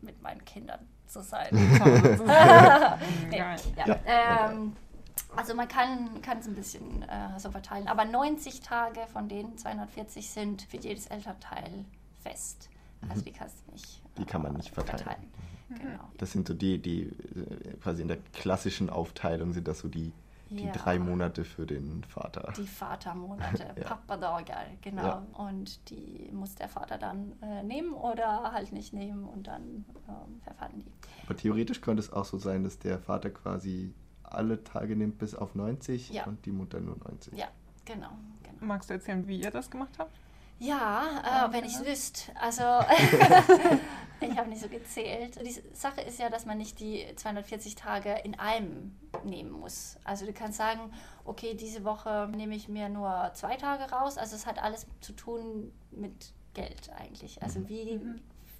[0.01, 1.50] mit meinen Kindern zu sein.
[3.29, 3.55] nee, ja.
[3.75, 4.75] Ja, Ähm,
[5.36, 9.58] also man kann kann es ein bisschen äh, so verteilen, aber 90 Tage von denen
[9.58, 11.86] 240 sind für jedes Elternteil
[12.22, 12.69] fest.
[13.08, 14.01] Also die kannst du nicht.
[14.03, 14.22] Mhm.
[14.22, 15.31] Die kann man nicht äh, verteilen.
[15.69, 16.10] Genau.
[16.17, 20.12] Das sind so die, die äh, quasi in der klassischen Aufteilung sind das so die,
[20.50, 20.72] die Ja.
[20.72, 22.53] drei Monate für den Vater.
[22.58, 23.84] Die Vatermonate, Ja.
[23.84, 25.03] Papadagar, genau.
[25.03, 25.24] Ja.
[25.34, 30.41] Und die muss der Vater dann äh, nehmen oder halt nicht nehmen und dann ähm,
[30.44, 30.91] verfallen die.
[31.25, 35.36] Aber theoretisch könnte es auch so sein, dass der Vater quasi alle Tage nimmt bis
[35.36, 36.25] auf 90 Ja.
[36.25, 37.38] und die Mutter nur 90.
[37.38, 37.48] Ja,
[37.86, 38.10] genau.
[38.44, 38.58] genau.
[38.65, 40.15] Magst du erzählen, wie ihr das gemacht habt?
[40.62, 42.36] Ja, äh, wenn ich es wüsste.
[42.39, 42.62] Also,
[44.22, 45.39] ich habe nicht so gezählt.
[45.41, 49.97] Die Sache ist ja, dass man nicht die 240 Tage in einem nehmen muss.
[50.03, 50.91] Also, du kannst sagen,
[51.25, 54.17] okay, diese Woche nehme ich mir nur zwei Tage raus.
[54.17, 57.41] Also, es hat alles zu tun mit Geld eigentlich.
[57.41, 57.99] Also, wie,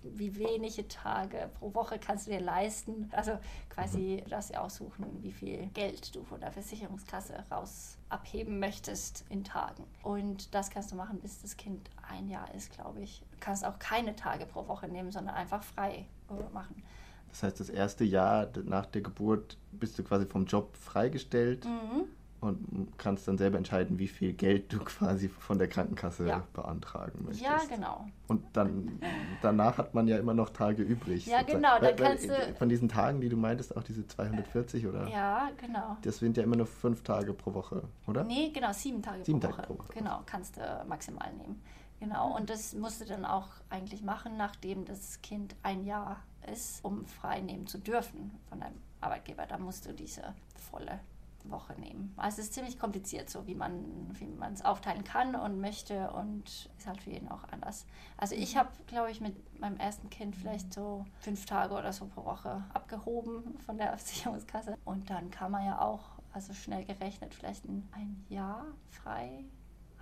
[0.03, 3.09] wie wenige Tage pro Woche kannst du dir leisten.
[3.11, 3.37] Also,
[3.69, 9.25] quasi, du darfst dir aussuchen, wie viel Geld du von der Versicherungskasse raus abheben möchtest
[9.29, 9.85] in Tagen.
[10.03, 13.23] Und das kannst du machen, bis das Kind ein Jahr ist, glaube ich.
[13.31, 16.83] Du kannst auch keine Tage pro Woche nehmen, sondern einfach frei äh, machen.
[17.29, 22.05] Das heißt, das erste Jahr nach der Geburt bist du quasi vom Job freigestellt Mhm.
[22.42, 26.44] und kannst dann selber entscheiden, wie viel Geld du quasi von der Krankenkasse Ja.
[26.53, 27.44] beantragen möchtest.
[27.44, 28.05] Ja, genau.
[28.27, 29.00] Und dann
[29.42, 31.25] danach hat man ja immer noch Tage übrig.
[31.27, 31.61] Ja, sozusagen.
[31.61, 35.07] genau, dann Weil- kannst du- Von diesen Tagen, die du meintest, auch diese 240 oder?
[35.07, 35.98] Ja, genau.
[36.01, 38.24] Das sind ja immer nur fünf Tage pro Woche, oder?
[38.24, 39.68] Nee, genau, sieben Tage Sieben pro, Tage Woche.
[39.68, 39.94] pro Woche.
[39.94, 41.61] Genau, kannst du maximal nehmen.
[42.00, 46.83] Genau, und das musst du dann auch eigentlich machen, nachdem das Kind ein Jahr ist,
[46.83, 49.45] um frei nehmen zu dürfen von deinem Arbeitgeber.
[49.45, 50.99] Da musst du diese volle
[51.45, 52.13] Woche nehmen.
[52.17, 53.85] Also es ist ziemlich kompliziert, so wie man
[54.19, 57.85] wie man es aufteilen kann und möchte und ist halt für jeden auch anders.
[58.17, 62.05] Also ich habe, glaube ich, mit meinem ersten Kind vielleicht so fünf Tage oder so
[62.07, 66.01] pro Woche abgehoben von der Versicherungskasse und dann kann man ja auch,
[66.33, 69.45] also schnell gerechnet, vielleicht ein, ein Jahr frei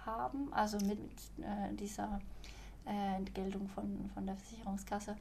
[0.05, 0.99] haben, also mit,
[1.39, 2.19] äh, dieser
[2.85, 5.15] äh, Entgeltung von, von der Versicherungskasse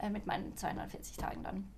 [0.00, 1.68] äh, mit meinen 240 Tagen dann.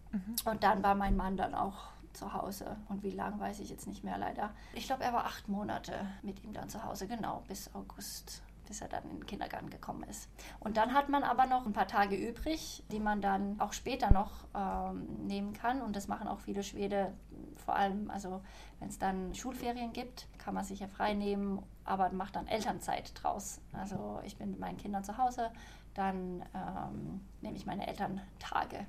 [0.44, 2.76] Und dann war mein Mann dann auch zu Hause.
[2.88, 4.50] Und wie lang weiß ich jetzt nicht mehr leider.
[4.74, 8.80] Ich glaube, er war acht Monate mit ihm dann zu Hause, genau, bis August, bis
[8.80, 10.28] er dann in den Kindergarten gekommen ist.
[10.60, 14.12] Und dann hat man aber noch ein paar Tage übrig, die man dann auch später
[14.12, 15.80] noch ähm, nehmen kann.
[15.80, 17.12] Und das machen auch viele Schwede,
[17.56, 18.42] vor allem, also
[18.78, 23.12] wenn es dann Schulferien gibt, kann man sich ja frei nehmen, aber macht dann Elternzeit
[23.14, 23.60] draus.
[23.72, 25.50] Also ich bin mit meinen Kindern zu Hause,
[25.94, 28.86] dann ähm, nehme ich meine Elterntage.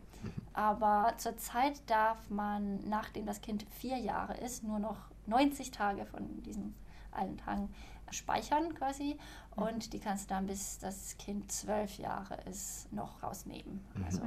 [0.54, 6.42] Aber zurzeit darf man, nachdem das Kind vier Jahre ist, nur noch 90 Tage von
[6.44, 6.76] diesen
[7.12, 7.70] allen Tagen
[8.12, 9.18] speichern quasi.
[9.56, 13.84] Und die kannst du dann, bis das Kind zwölf Jahre ist, noch rausnehmen.
[14.06, 14.22] Also,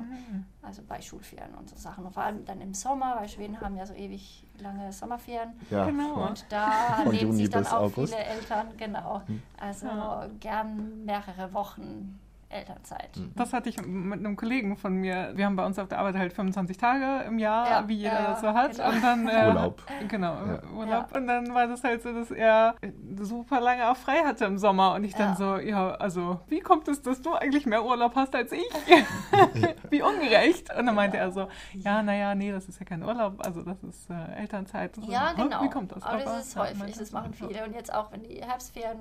[0.62, 2.04] also bei Schulferien und so Sachen.
[2.04, 5.52] Und vor allem dann im Sommer, weil Schweden haben ja so ewig lange Sommerferien.
[5.70, 6.26] Ja, Genau.
[6.28, 6.70] Und da
[7.02, 8.12] Von nehmen Juni sich dann auch August.
[8.14, 9.22] viele Eltern, genau.
[9.58, 10.28] Also Ja.
[10.40, 13.11] gern mehrere Wochen Elternzeit.
[13.35, 15.32] Das hatte ich mit einem Kollegen von mir.
[15.35, 18.12] Wir haben bei uns auf der Arbeit halt 25 Tage im Jahr, Ja, wie jeder
[18.20, 18.70] ja, das so hat.
[18.72, 18.88] genau.
[18.90, 19.82] Und dann, äh, Urlaub.
[20.09, 20.62] Genau, Ja.
[20.74, 21.11] Urlaub.
[21.11, 21.16] Ja.
[21.18, 22.76] Und dann war das halt so, dass er
[23.20, 24.94] super lange auch frei hatte im Sommer.
[24.94, 25.37] Und ich dann Ja.
[25.37, 28.62] so, ja, also, wie kommt es, dass du eigentlich mehr Urlaub hast als ich?
[29.90, 30.74] wie ungerecht.
[30.76, 33.82] Und dann meinte er so, ja, naja, nee, das ist ja kein Urlaub, also das
[33.82, 34.94] ist äh, Elternzeit.
[34.94, 35.62] So, Ja, hä, genau.
[35.62, 36.02] Wie kommt das?
[36.02, 37.64] Aber das ist häufig, das machen viele.
[37.64, 38.98] Und jetzt auch, wenn die Herbstferien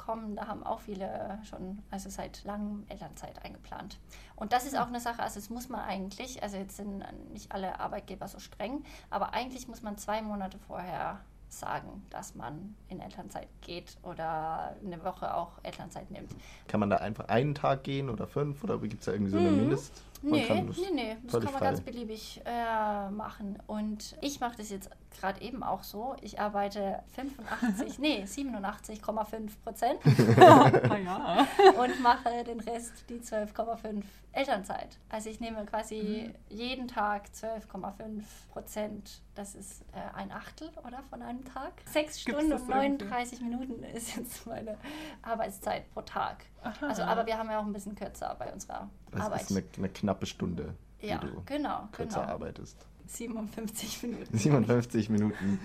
[0.00, 3.98] kommen, da haben auch viele schon, also seit langem Elternzeit eingeplant.
[4.34, 7.52] Und das ist auch eine Sache, also es muss man eigentlich, also jetzt sind nicht
[7.52, 13.00] alle Arbeitgeber so streng, aber eigentlich muss man zwei Monate vorher sagen, dass man in
[13.00, 16.30] Elternzeit geht oder eine Woche auch Elternzeit nimmt.
[16.68, 19.38] Kann man da einfach einen Tag gehen oder fünf oder gibt es da irgendwie so
[19.38, 19.56] eine Mhm.
[19.56, 20.02] Mindest?
[20.22, 21.64] Man Nee, kann das nee, nee, das kann man frei.
[21.66, 23.58] ganz beliebig äh, machen.
[23.66, 26.14] Und ich mache das jetzt gerade eben auch so.
[26.20, 29.98] Ich arbeite 85, nee, 87,5 Prozent
[30.38, 31.46] Ah ja.
[31.82, 34.02] und mache den Rest, die 12,5
[34.32, 34.98] Elternzeit.
[35.08, 39.20] Also ich nehme quasi jeden Tag 12,5 Prozent.
[39.34, 41.72] Das ist äh, ein Achtel, oder, von einem Tag.
[41.86, 42.72] Sechs Stunden und irgendwie?
[42.72, 44.76] 39 Minuten ist jetzt meine
[45.22, 46.44] Arbeitszeit pro Tag.
[46.62, 46.86] Aha.
[46.88, 49.42] Also, aber wir haben ja auch ein bisschen kürzer bei unserer Das Arbeit.
[49.42, 52.32] ist eine, eine knappe Stunde, ja, die du genau, kürzer genau.
[52.32, 52.76] arbeitest.
[53.06, 54.38] 57 Minuten.
[54.38, 55.58] 57 Minuten,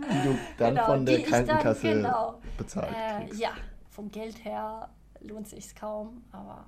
[0.00, 3.50] die du dann Genau, von der dann, Krankenkasse genau, bezahlt Äh, ja,
[3.90, 4.88] vom Geld her
[5.20, 6.66] lohnt sich kaum, aber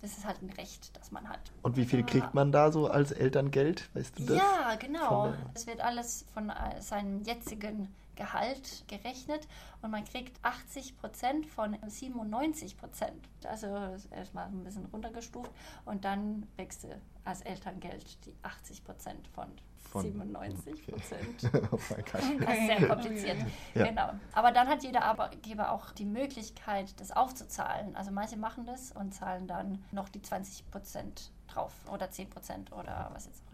[0.00, 1.40] das ist halt ein Recht, das man hat.
[1.62, 3.88] Und wie viel kriegt man da so als Elterngeld?
[3.94, 4.36] Weißt du das?
[4.36, 5.32] Ja, genau.
[5.54, 7.92] Es wird alles von äh, seinem jetzigen
[8.22, 9.48] Gehalt gerechnet
[9.80, 13.28] und man kriegt 80 Prozent von 97 Prozent.
[13.44, 13.66] Also
[14.12, 15.50] erstmal ein bisschen runtergestuft
[15.84, 16.86] und dann wächst
[17.24, 19.48] als Elterngeld die 80 Prozent von,
[19.90, 20.92] Von- 97 okay.
[20.92, 21.68] Prozent.
[21.72, 22.46] oh mein Gott.
[22.46, 23.38] Das ist sehr kompliziert.
[23.74, 23.86] Ja.
[23.88, 24.10] Genau.
[24.34, 27.96] Aber dann hat jeder Arbeitgeber auch die Möglichkeit, das aufzuzahlen.
[27.96, 32.72] Also manche machen das und zahlen dann noch die 20 Prozent drauf oder 10 Prozent
[32.72, 33.51] oder was jetzt auch.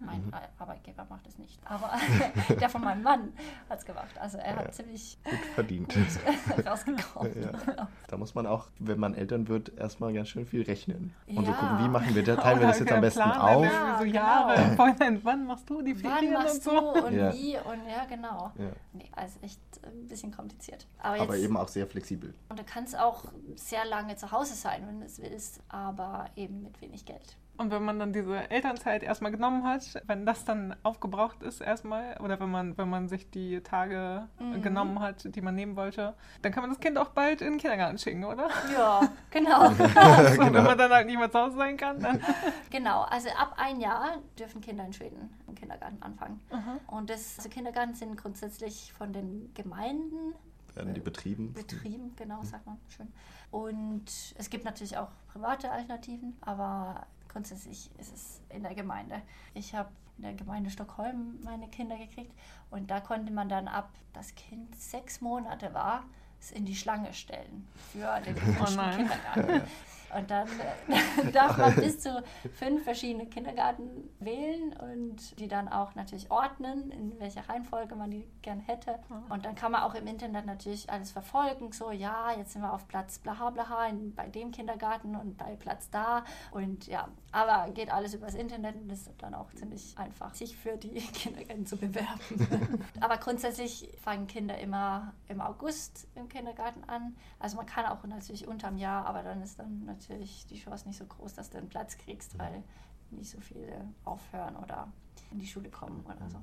[0.00, 0.34] Mein Mhm.
[0.34, 1.58] Ar- Arbeitgeber macht es nicht.
[1.64, 1.90] Aber
[2.60, 3.32] der von meinem Mann
[3.70, 4.18] hat es gemacht.
[4.20, 4.72] Also er hat Ja.
[4.72, 5.94] ziemlich Gut verdient.
[5.94, 7.32] gut rausgekommen.
[7.42, 7.88] Ja.
[8.08, 11.14] Da muss man auch, wenn man Eltern wird, erstmal ganz schön viel rechnen.
[11.26, 12.36] Und so gucken, wie machen wir das?
[12.42, 13.64] Teilen wir das jetzt am besten Plan, auf?
[13.64, 14.14] Ja, so genau.
[14.16, 16.70] Jahre vorhin, wann machst du die Wann Ferien und machst so?
[16.70, 17.32] du und Ja.
[17.34, 18.52] wie und ja, genau.
[18.58, 18.70] Ja.
[18.94, 20.86] Nee, also echt ein bisschen kompliziert.
[20.98, 22.34] Aber, jetzt, Aber eben auch sehr flexibel.
[22.48, 23.24] Und du kannst auch
[23.56, 27.36] sehr lange zu Hause sein, wenn du es willst, aber eben mit wenig Geld.
[27.58, 32.16] Und wenn man dann diese Elternzeit erstmal genommen hat, wenn das dann aufgebraucht ist erstmal,
[32.20, 34.62] oder wenn man, wenn man sich die Tage Mhm.
[34.62, 37.58] genommen hat, die man nehmen wollte, dann kann man das Kind auch bald in den
[37.58, 38.48] Kindergarten schicken, oder?
[38.72, 39.70] Ja, genau.
[39.70, 40.52] so, Genau.
[40.54, 42.20] Wenn man dann halt nicht mehr zu Hause sein kann, dann.
[42.70, 46.40] genau, also ab ein Jahr dürfen Kinder in Schweden im Kindergarten anfangen.
[46.86, 50.34] Und das also Kindergarten sind grundsätzlich von den Gemeinden
[50.76, 51.52] Werden die betrieben?
[51.54, 53.12] betrieben, genau, sagt man schön.
[53.50, 54.04] Und
[54.36, 59.22] es gibt natürlich auch private Alternativen, aber grundsätzlich ist es in der Gemeinde.
[59.54, 62.32] Ich habe in der Gemeinde Stockholm meine Kinder gekriegt
[62.70, 66.04] und da konnte man dann ab das Kind sechs Monate war,
[66.40, 68.34] es in die Schlange stellen für den
[68.76, 68.96] nein.
[68.96, 69.62] Kindergarten.
[70.16, 70.48] Und dann
[70.88, 72.22] äh, darf man bis zu
[72.54, 78.26] fünf verschiedene Kindergarten wählen und die dann auch natürlich ordnen, in welcher Reihenfolge man die
[78.42, 78.98] gern hätte.
[79.28, 81.72] Und dann kann man auch im Internet natürlich alles verfolgen.
[81.72, 85.56] So, ja, jetzt sind wir auf Platz blaha blaha in, bei dem Kindergarten und bei
[85.56, 86.24] Platz da.
[86.50, 90.76] Und ja, aber geht alles übers Internet und ist dann auch ziemlich einfach, sich für
[90.76, 92.88] die Kindergärten zu bewerben.
[93.00, 97.16] aber grundsätzlich fangen Kinder immer im August im Kindergarten an.
[97.38, 100.98] Also man kann auch natürlich unterm Jahr, aber dann ist dann natürlich die Chance nicht
[100.98, 102.62] so groß, dass du einen Platz kriegst, weil
[103.10, 104.88] nicht so viele aufhören oder
[105.30, 106.38] in die Schule kommen oder so.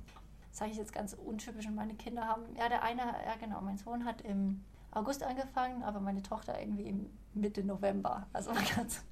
[0.50, 3.62] Das sage ich jetzt ganz untypisch und meine Kinder haben, ja der eine, ja genau,
[3.62, 9.04] mein Sohn hat im August angefangen, aber meine Tochter irgendwie im Mitte November, also ganz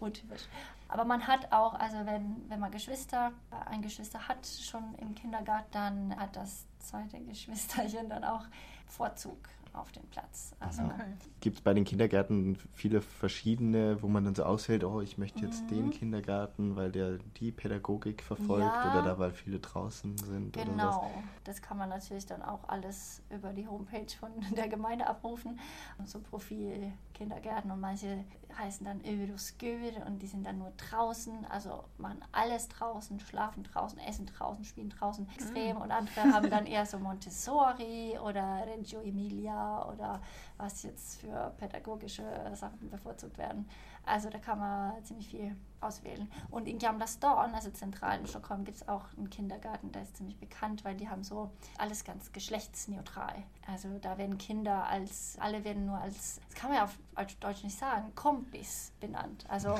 [0.00, 0.42] untypisch.
[0.88, 3.32] Aber man hat auch, also wenn, wenn man Geschwister,
[3.66, 8.44] ein Geschwister hat schon im Kindergarten, dann hat das zweite Geschwisterchen dann auch
[8.86, 9.38] Vorzug
[9.74, 10.54] auf den Platz.
[10.60, 10.94] Also Okay.
[11.40, 15.44] Gibt es bei den Kindergärten viele verschiedene, wo man dann so auswählt, oh, ich möchte
[15.44, 15.68] jetzt Mhm.
[15.76, 18.90] den Kindergarten, weil der die Pädagogik verfolgt Ja.
[18.90, 20.52] oder da, weil viele draußen sind?
[20.52, 25.58] Genau, das kann man natürlich dann auch alles über die Homepage von der Gemeinde abrufen.
[25.98, 28.24] Und so Profil Kindergärten und manche
[28.58, 33.98] heißen dann Ödoskur und die sind dann nur draußen, also machen alles draußen, schlafen draußen,
[34.00, 35.28] essen draußen, spielen draußen.
[35.34, 35.76] Extrem.
[35.76, 40.20] Und andere haben dann eher so Montessori oder Reggio Emilia oder
[40.56, 43.68] was jetzt für pädagogische Sachen bevorzugt werden.
[44.04, 46.30] Also da kann man ziemlich viel auswählen.
[46.50, 50.16] Und in Gamla Stan, also zentral in Stockholm, gibt es auch einen Kindergarten, der ist
[50.16, 53.34] ziemlich bekannt, weil die haben so alles ganz geschlechtsneutral.
[53.66, 56.96] Also da werden Kinder als, alle werden nur als, das kann man ja auf
[57.40, 59.44] Deutsch nicht sagen, Kompis benannt.
[59.48, 59.74] Also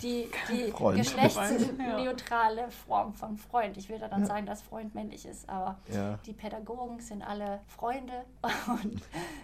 [0.00, 0.98] die, die Freund.
[0.98, 3.76] geschlechtsneutrale Form von Freund.
[3.76, 4.26] Ich würde dann Ja.
[4.26, 6.18] sagen, dass Freund männlich ist, aber Ja.
[6.26, 8.24] die Pädagogen sind alle Freunde.
[8.66, 9.02] Und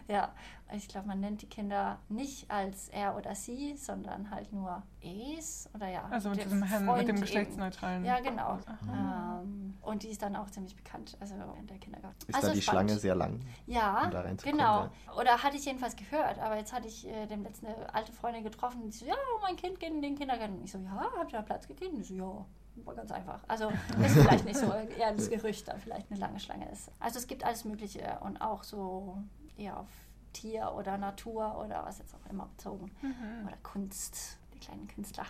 [0.09, 0.33] ja,
[0.73, 5.69] ich glaube, man nennt die Kinder nicht als er oder sie, sondern halt nur es
[5.75, 6.05] oder ja.
[6.11, 7.21] Also mit diesem Herrn, mit dem eben.
[7.21, 8.05] geschlechtsneutralen.
[8.05, 8.59] Ja, genau.
[8.93, 12.17] Ähm, und die ist dann auch ziemlich bekannt, also in der Kindergarten.
[12.27, 12.91] Ist also da die spannend.
[12.91, 13.41] Schlange sehr lang?
[13.67, 14.89] Ja, um genau.
[15.19, 18.45] Oder hatte ich jedenfalls gehört, aber jetzt hatte ich äh, dem letzten eine alte Freundin
[18.45, 20.57] getroffen, die so, ja, mein Kind geht in den Kindergarten.
[20.57, 21.93] Und ich so, ja, habt ihr da Platz gekriegt?
[21.93, 22.47] Und ich so, ja.
[22.85, 23.43] War ganz einfach.
[23.49, 23.69] Also
[24.05, 26.91] ist vielleicht nicht so eher das Gerücht, da vielleicht eine lange Schlange ist.
[26.99, 29.19] Also es gibt alles Mögliche und auch so
[29.57, 29.89] eher auf
[30.33, 32.91] Tier oder Natur oder was jetzt auch immer bezogen.
[33.03, 33.47] Mhm.
[33.47, 35.25] Oder Kunst, kleinen Künstler.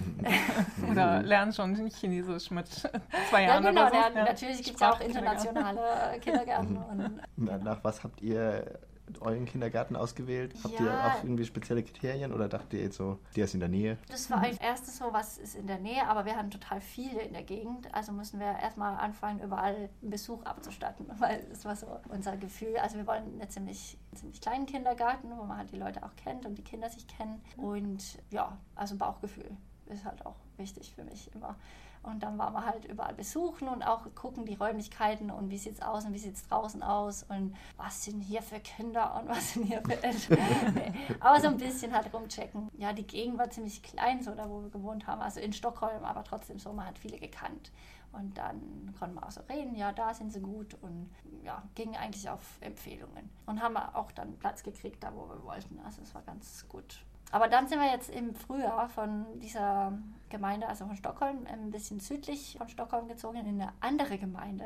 [0.90, 2.68] Oder lernen schon Chinesisch mit
[3.30, 3.88] zwei Ja, Jahren genau.
[3.88, 4.14] oder so.
[4.14, 6.76] der- Natürlich gibt es ja auch internationale Kindergärten.
[6.76, 8.78] Und Na, nach was habt ihr
[9.20, 10.54] euren Kindergarten ausgewählt?
[10.62, 11.06] Habt ihr Ja.
[11.08, 13.98] auch irgendwie spezielle Kriterien oder dacht ihr jetzt so, der ist in der Nähe?
[14.08, 17.20] Das war als erstes so, was ist in der Nähe, aber wir hatten total viele
[17.22, 17.92] in der Gegend.
[17.94, 22.76] Also mussten wir erstmal anfangen, überall einen Besuch abzustatten, weil das war so unser Gefühl.
[22.78, 26.46] Also wir wollen einen ziemlich, ziemlich kleinen Kindergarten, wo man halt die Leute auch kennt
[26.46, 27.40] und die Kinder sich kennen.
[27.56, 29.50] Und ja, also Bauchgefühl
[29.86, 31.56] ist halt auch wichtig für mich immer.
[32.02, 35.74] Und dann waren wir halt überall besuchen und auch gucken die Räumlichkeiten und wie sieht
[35.74, 39.28] es aus und wie sieht es draußen aus und was sind hier für Kinder und
[39.28, 40.38] was sind hier für Eltern.
[41.20, 42.70] Aber so ein bisschen halt rumchecken.
[42.78, 46.04] Ja, die Gegend war ziemlich klein, so da wo wir gewohnt haben, also in Stockholm,
[46.04, 47.70] aber trotzdem so, man hat viele gekannt.
[48.12, 51.10] Und dann konnten wir auch so reden, ja, da sind sie gut und
[51.42, 53.28] ja, ging eigentlich auf Empfehlungen.
[53.46, 55.78] Und haben auch dann Platz gekriegt, da wo wir wollten.
[55.84, 57.00] Also es war ganz gut.
[57.30, 59.92] Aber dann sind wir jetzt im Frühjahr von dieser
[60.30, 64.64] Gemeinde, also von Stockholm, ein bisschen südlich von Stockholm gezogen in eine andere Gemeinde.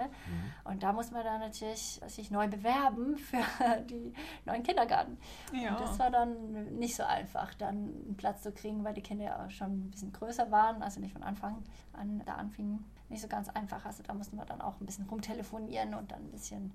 [0.65, 3.43] Und da muss man dann natürlich sich neu bewerben für
[3.89, 4.13] die
[4.45, 5.19] neuen Kindergarten.
[5.53, 5.73] Ja.
[5.73, 9.25] Und das war dann nicht so einfach, dann einen Platz zu kriegen, weil die Kinder
[9.25, 12.85] ja schon ein bisschen größer waren, also nicht von Anfang an da anfingen.
[13.09, 13.85] Nicht so ganz einfach.
[13.85, 16.73] Also da mussten wir dann auch ein bisschen rumtelefonieren und dann ein bisschen.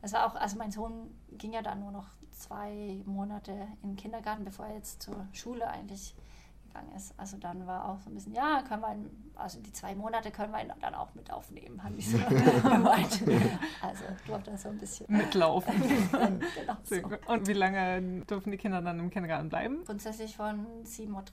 [0.00, 3.96] Es war auch, also mein Sohn ging ja dann nur noch zwei Monate in den
[3.96, 6.14] Kindergarten, bevor er jetzt zur Schule eigentlich
[6.68, 7.12] gegangen ist.
[7.18, 10.30] Also dann war auch so ein bisschen, ja, können wir ihn, also die zwei Monate
[10.30, 12.18] können wir ihn dann auch mit aufnehmen, habe ich so
[12.68, 13.22] gemeint.
[13.82, 15.74] Also durfte er so ein bisschen Mitlaufen.
[16.12, 16.96] genau so.
[17.32, 19.84] Und wie lange dürfen die Kinder dann im Kindergarten bleiben?
[19.84, 21.24] Grundsätzlich von 7.30 Uhr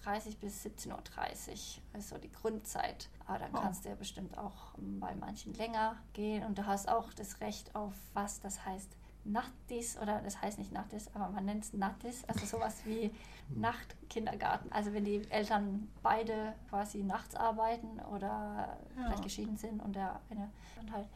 [0.42, 3.10] bis 17.30 Uhr ist so die Grundzeit.
[3.28, 3.62] Aber dann Wow.
[3.62, 7.76] kannst du ja bestimmt auch bei manchen länger gehen und du hast auch das Recht
[7.76, 12.24] auf was das heißt Nachtis oder das heißt nicht Nachtis, aber man nennt es Nattis,
[12.26, 13.12] also sowas wie
[13.50, 14.72] Nachtkindergarten.
[14.72, 19.06] Also wenn die Eltern beide quasi nachts arbeiten oder Ja.
[19.06, 21.08] vielleicht geschieden sind und der eine dann halt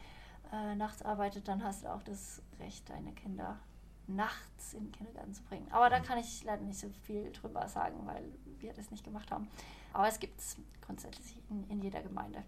[0.52, 3.58] äh, nachts arbeitet, dann hast du auch das Recht, deine Kinder
[4.06, 5.68] nachts in den Kindergarten zu bringen.
[5.70, 8.24] Aber da kann ich leider nicht so viel drüber sagen, weil
[8.58, 9.46] wir das nicht gemacht haben.
[9.92, 12.42] Aber es gibt es grundsätzlich in, in jeder Gemeinde.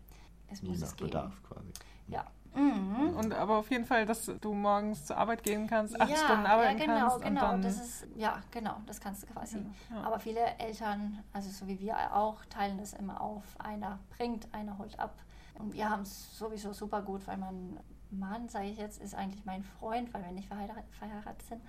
[0.48, 1.10] Es Je muss nach es geben.
[1.10, 1.70] Bedarf quasi.
[2.08, 2.26] Ja.
[2.54, 3.16] Mhm.
[3.16, 6.46] Und aber auf jeden Fall, dass du morgens zur Arbeit gehen kannst, acht ja, Stunden
[6.46, 7.40] arbeiten ja, genau, kannst genau.
[7.40, 7.62] dann.
[7.62, 9.64] Das ist, ja, genau, das kannst du quasi.
[9.90, 10.02] Ja.
[10.02, 13.44] Aber viele Eltern, also so wie wir auch, teilen das immer auf.
[13.58, 15.14] Einer bringt, einer holt ab.
[15.58, 17.78] Und wir haben es sowieso super gut, weil mein
[18.10, 21.62] Mann, sage ich jetzt, ist eigentlich mein Freund, weil wir nicht verheiratet, verheiratet sind.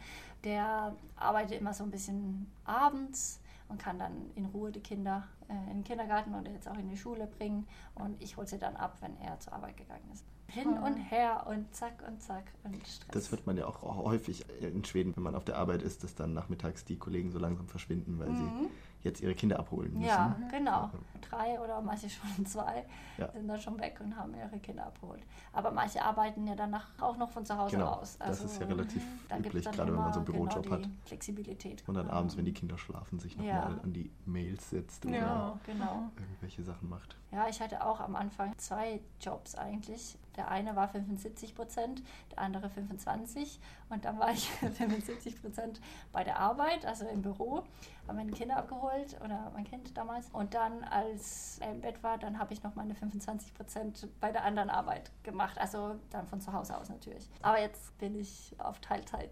[0.43, 5.53] Der arbeitet immer so ein bisschen abends und kann dann in Ruhe die Kinder äh,
[5.71, 7.67] in den Kindergarten oder jetzt auch in die Schule bringen.
[7.95, 10.25] Und ich hole sie dann ab, wenn er zur Arbeit gegangen ist.
[10.47, 10.85] Hin Ah.
[10.87, 13.07] und her und zack und zack und Stress.
[13.11, 16.13] Das wird man ja auch häufig in Schweden, wenn man auf der Arbeit ist, dass
[16.15, 18.67] dann nachmittags die Kollegen so langsam verschwinden, weil sie Mhm.
[19.03, 20.05] Jetzt ihre Kinder abholen müssen.
[20.05, 20.89] Ja, genau.
[21.29, 22.85] Drei oder manche schon zwei
[23.17, 23.31] Ja.
[23.31, 25.21] sind dann schon weg und haben ihre Kinder abgeholt.
[25.51, 28.19] Aber manche arbeiten ja danach auch noch von zu Hause Genau, aus.
[28.19, 30.75] Also, das ist ja relativ da gibt's üblich, gerade wenn man so einen Bürojob genau
[30.77, 30.89] hat.
[31.05, 31.83] Flexibilität.
[31.87, 33.79] Und dann abends, wenn die Kinder schlafen, sich nochmal Ja.
[33.83, 35.59] an die Mails setzt oder Ja.
[35.65, 36.09] Genau.
[36.17, 37.15] irgendwelche Sachen macht.
[37.31, 40.17] Ja, ich hatte auch am Anfang zwei Jobs eigentlich.
[40.35, 43.59] Der eine war 75 Prozent, der andere 25.
[43.89, 45.79] Und dann war ich 75 Prozent
[46.11, 47.63] bei der Arbeit, also im Büro,
[48.07, 50.29] habe meine Kinder abgeholt oder mein Kind damals.
[50.31, 54.31] Und dann, als er im Bett war, dann habe ich noch meine 25 Prozent bei
[54.31, 55.57] der anderen Arbeit gemacht.
[55.57, 57.29] Also dann von zu Hause aus natürlich.
[57.41, 59.29] Aber jetzt bin ich auf Teilzeit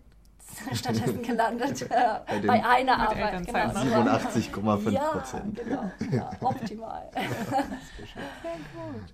[0.74, 1.88] stattdessen gelandet.
[1.90, 3.34] Bei bei, den- einer Mit Arbeit.
[3.74, 3.82] Noch.
[3.82, 5.56] 87,5 Ja, Prozent.
[5.64, 5.92] genau.
[6.12, 7.10] Ja, optimal.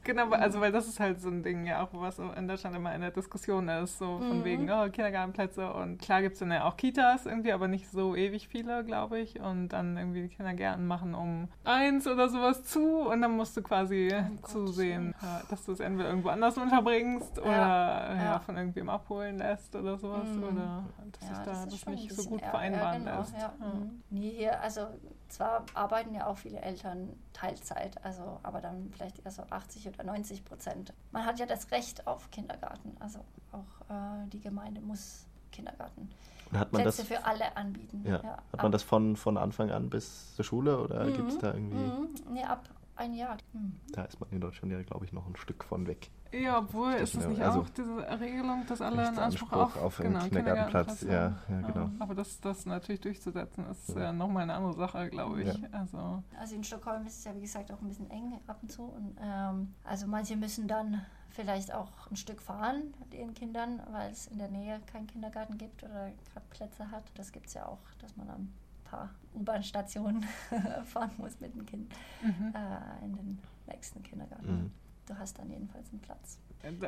[0.04, 2.94] Genau, also weil das ist halt so ein Ding, ja auch, was in Deutschland immer
[2.96, 4.44] in der Diskussion ist, so von Mhm.
[4.44, 8.16] wegen, oh, Kindergartenplätze und klar gibt es dann ja auch Kitas irgendwie, aber nicht so
[8.16, 9.40] ewig viele, glaube ich.
[9.40, 13.62] Und dann irgendwie die Kindergärten machen um eins oder sowas zu und dann musst du
[13.62, 14.10] quasi
[14.42, 18.40] Gott, zusehen, ja, dass du es entweder irgendwo anders unterbringst oder ja, ja.
[18.40, 20.28] von irgendwem abholen lässt oder sowas.
[20.28, 20.44] Mhm.
[20.44, 20.84] Oder
[21.20, 21.46] dass Ja, sich
[21.84, 23.34] da das nicht so gut vereinbaren genau, lässt.
[23.34, 23.54] Ja.
[23.60, 23.68] Ja.
[23.74, 24.04] Mhm.
[24.10, 24.88] Nee, hier, also
[25.30, 30.04] zwar arbeiten ja auch viele Eltern Teilzeit, also aber dann vielleicht eher so 80 oder
[30.04, 30.94] 90 Prozent.
[31.12, 33.20] Man hat ja das Recht auf Kindergarten, also
[33.52, 36.10] auch äh, die Gemeinde muss Kindergarten.
[36.52, 38.04] Und hat man Plätze das, für alle anbieten.
[38.06, 38.22] ja,
[38.54, 41.14] hat man das von, von Anfang an bis zur Schule oder Mhm.
[41.14, 42.08] gibt es da irgendwie, Mhm.
[42.32, 42.64] Nee, ab
[42.98, 43.38] ein Jahr.
[43.54, 43.80] Mhm.
[43.92, 46.10] da ist man in Deutschland ja, glaube ich, noch ein Stück von weg.
[46.34, 49.82] Ja, obwohl, ist das nicht also auch diese Regelung, dass alle einen Anspruch Rechtsanspruch auf,
[49.82, 51.12] auf einen Kindergartenplatz, ja,
[51.48, 51.62] haben?
[51.62, 51.90] ja, genau.
[52.00, 54.02] Aber das, das natürlich durchzusetzen, ist Ja.
[54.02, 55.48] ja, nochmal eine andere Sache, glaube ich.
[55.48, 55.70] Ja.
[55.72, 58.72] Also, Also in Stockholm ist es ja wie gesagt auch ein bisschen eng ab und
[58.72, 58.84] zu.
[58.84, 64.12] Und, ähm, also manche müssen dann vielleicht auch ein Stück fahren mit ihren Kindern, weil
[64.12, 67.04] es in der Nähe keinen Kindergarten gibt oder gerade Plätze hat.
[67.16, 68.54] Das gibt es ja auch, dass man dann
[68.90, 70.24] paar U-Bahn-Stationen
[70.86, 72.54] fahren muss mit dem Kind mhm.
[72.56, 74.64] äh, in den nächsten Kindergarten.
[74.64, 74.72] Mhm.
[75.06, 76.40] Du hast dann jedenfalls einen Platz.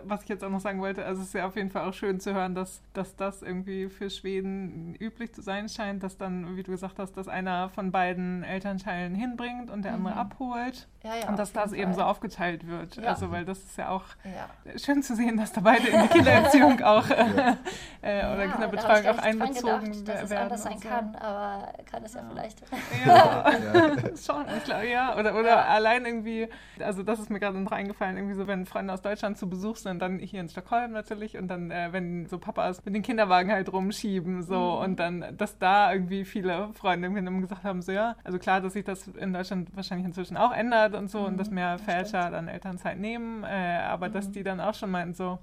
[0.03, 1.93] Was ich jetzt auch noch sagen wollte, also es ist ja auf jeden Fall auch
[1.93, 6.57] schön zu hören, dass, dass das irgendwie für Schweden üblich zu sein scheint, dass dann,
[6.57, 10.19] wie du gesagt hast, dass einer von beiden Elternteilen hinbringt und der andere Mhm.
[10.19, 12.97] abholt Ja, ja, und dass das eben so aufgeteilt wird.
[12.97, 13.03] Ja.
[13.09, 14.77] Also weil das ist ja auch Ja.
[14.77, 17.55] schön zu sehen, dass da beide in die Kindererziehung auch äh,
[18.01, 20.43] äh, oder Ja, Kinderbetreuung auch einbezogen gedacht, dass es werden.
[20.43, 20.89] anders sein so.
[20.89, 22.61] kann, aber kann es ja, vielleicht.
[23.05, 23.95] Ja, Ja.
[24.17, 25.15] schon, ich glaube, ja.
[25.17, 25.65] Oder, oder Ja.
[25.65, 29.37] allein irgendwie, also das ist mir gerade noch eingefallen, irgendwie so, wenn Freunde aus Deutschland
[29.37, 32.95] zu Besuch sind, dann hier in Stockholm natürlich und dann, äh, wenn so Papas mit
[32.95, 34.83] den Kinderwagen halt rumschieben, so Mhm.
[34.83, 38.73] und dann, dass da irgendwie viele Freunde irgendwie gesagt haben, so ja, also klar, dass
[38.73, 41.81] sich das in Deutschland wahrscheinlich inzwischen auch ändert und so und dass Mhm, mehr das
[41.83, 42.33] Väter stimmt.
[42.33, 44.31] dann Elternzeit nehmen, äh, aber dass Mhm.
[44.33, 45.39] die dann auch schon meinten, so,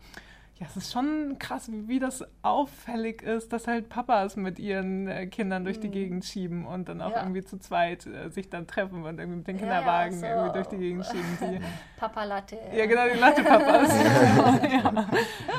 [0.58, 5.26] ja, es ist schon krass, wie, das auffällig ist, dass halt Papas mit ihren äh,
[5.26, 5.92] Kindern durch die Mhm.
[5.92, 7.20] Gegend schieben und dann auch Ja.
[7.22, 10.24] irgendwie zu zweit äh, sich dann treffen und irgendwie mit den Ja, ja, Kinderwagen so.
[10.26, 11.38] irgendwie durch die Gegend schieben.
[11.40, 11.60] Die,
[12.00, 12.58] Papa Latte.
[12.74, 13.88] ja, genau, die Latte-Papas.
[14.72, 15.06] ja.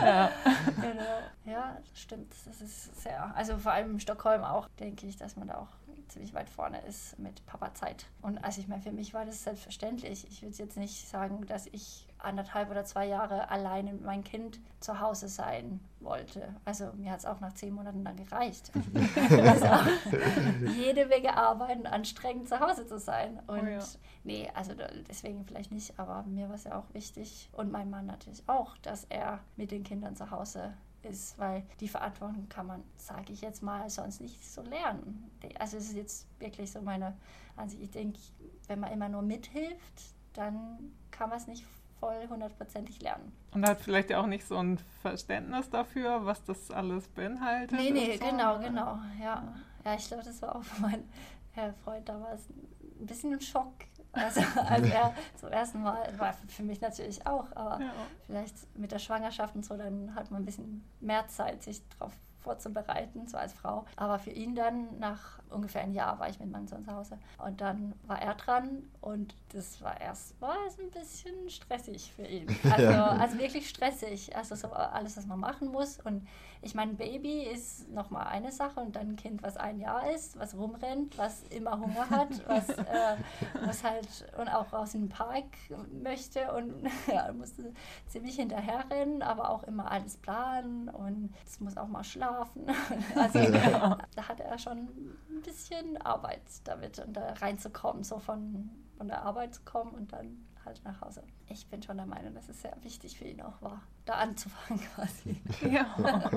[0.06, 0.32] ja.
[0.82, 1.04] Genau.
[1.46, 2.34] Ja, stimmt.
[2.46, 3.36] Das ist sehr.
[3.36, 5.68] Also vor allem in Stockholm auch, denke ich, dass man da auch
[6.10, 8.06] ziemlich weit vorne ist mit Papa-Zeit.
[8.22, 10.26] Und also ich meine, für mich war das selbstverständlich.
[10.30, 14.60] Ich würde jetzt nicht sagen, dass ich anderthalb oder zwei Jahre alleine mit meinem Kind
[14.80, 16.56] zu Hause sein wollte.
[16.66, 18.72] Also mir hat es auch nach zehn Monaten dann gereicht.
[19.16, 19.68] also
[20.76, 23.40] jede Menge arbeiten, anstrengend zu Hause zu sein.
[23.48, 23.80] Und Oh ja.
[24.24, 24.74] nee, also
[25.08, 28.78] deswegen vielleicht nicht, aber mir war es ja auch wichtig und mein Mann natürlich auch,
[28.78, 33.42] dass er mit den Kindern zu Hause ist, weil die Verantwortung kann man, sage ich
[33.42, 35.32] jetzt mal, sonst nicht so lernen.
[35.60, 37.16] Also es ist jetzt wirklich so meine
[37.56, 37.82] Ansicht.
[37.84, 38.20] Ich denke,
[38.68, 41.66] wenn man immer nur mithilft, dann kann man es nicht
[42.00, 43.32] voll hundertprozentig lernen.
[43.52, 47.78] Und hat vielleicht auch nicht so ein Verständnis dafür, was das alles beinhaltet.
[47.78, 48.26] Nee, nee, so.
[48.26, 49.00] genau, genau.
[49.22, 49.44] Ja,
[49.86, 51.10] ja ich glaube, das war auch für meinen
[51.56, 52.48] äh, Freund damals
[53.00, 53.74] ein bisschen ein Schock.
[54.14, 57.92] Also, als er zum ersten Mal, war für mich natürlich auch, aber Ja.
[58.26, 62.14] vielleicht mit der Schwangerschaft und so, dann hat man ein bisschen mehr Zeit, sich darauf
[62.40, 63.86] vorzubereiten, so als Frau.
[63.98, 67.18] Aber für ihn dann, nach ungefähr ein Jahr war ich mit meinem Sohn zu Hause.
[67.46, 72.48] Und dann war er dran und das war erstmal ein bisschen stressig für ihn.
[72.72, 73.08] Also, Ja.
[73.08, 74.36] also wirklich stressig.
[74.36, 76.00] Also so alles, was man machen muss.
[76.04, 76.28] Und
[76.62, 80.38] ich meine, Baby ist nochmal eine Sache und dann ein Kind, was ein Jahr ist,
[80.40, 83.18] was rumrennt, was immer Hunger hat, was, äh,
[83.64, 84.08] was halt
[84.40, 85.46] und auch raus in den Park
[86.04, 86.74] möchte und
[87.08, 87.74] ja, musste
[88.08, 92.66] ziemlich hinterherrennen, aber auch immer alles planen und es muss auch mal schlafen.
[93.16, 93.98] Also Ja.
[94.16, 94.88] da hatte er schon
[95.38, 100.14] ein bisschen Arbeit damit und da reinzukommen, so von, von der Arbeit zu kommen und
[100.14, 101.24] dann halt nach Hause.
[101.48, 104.84] Ich bin schon der Meinung, dass es sehr wichtig für ihn auch war, da anzufangen
[104.96, 105.42] quasi.
[105.70, 105.96] Ja.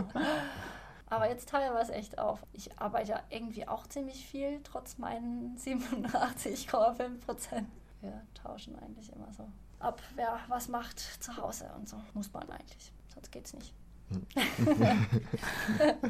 [1.07, 2.47] Aber jetzt teilen wir es echt auf.
[2.53, 7.69] Ich arbeite ja irgendwie auch ziemlich viel, trotz meinen 87,5 Prozent.
[8.01, 9.49] Wir tauschen eigentlich immer so
[9.81, 11.97] ab, wer was macht zu Hause und so.
[12.15, 13.75] Muss man eigentlich, sonst geht's nicht.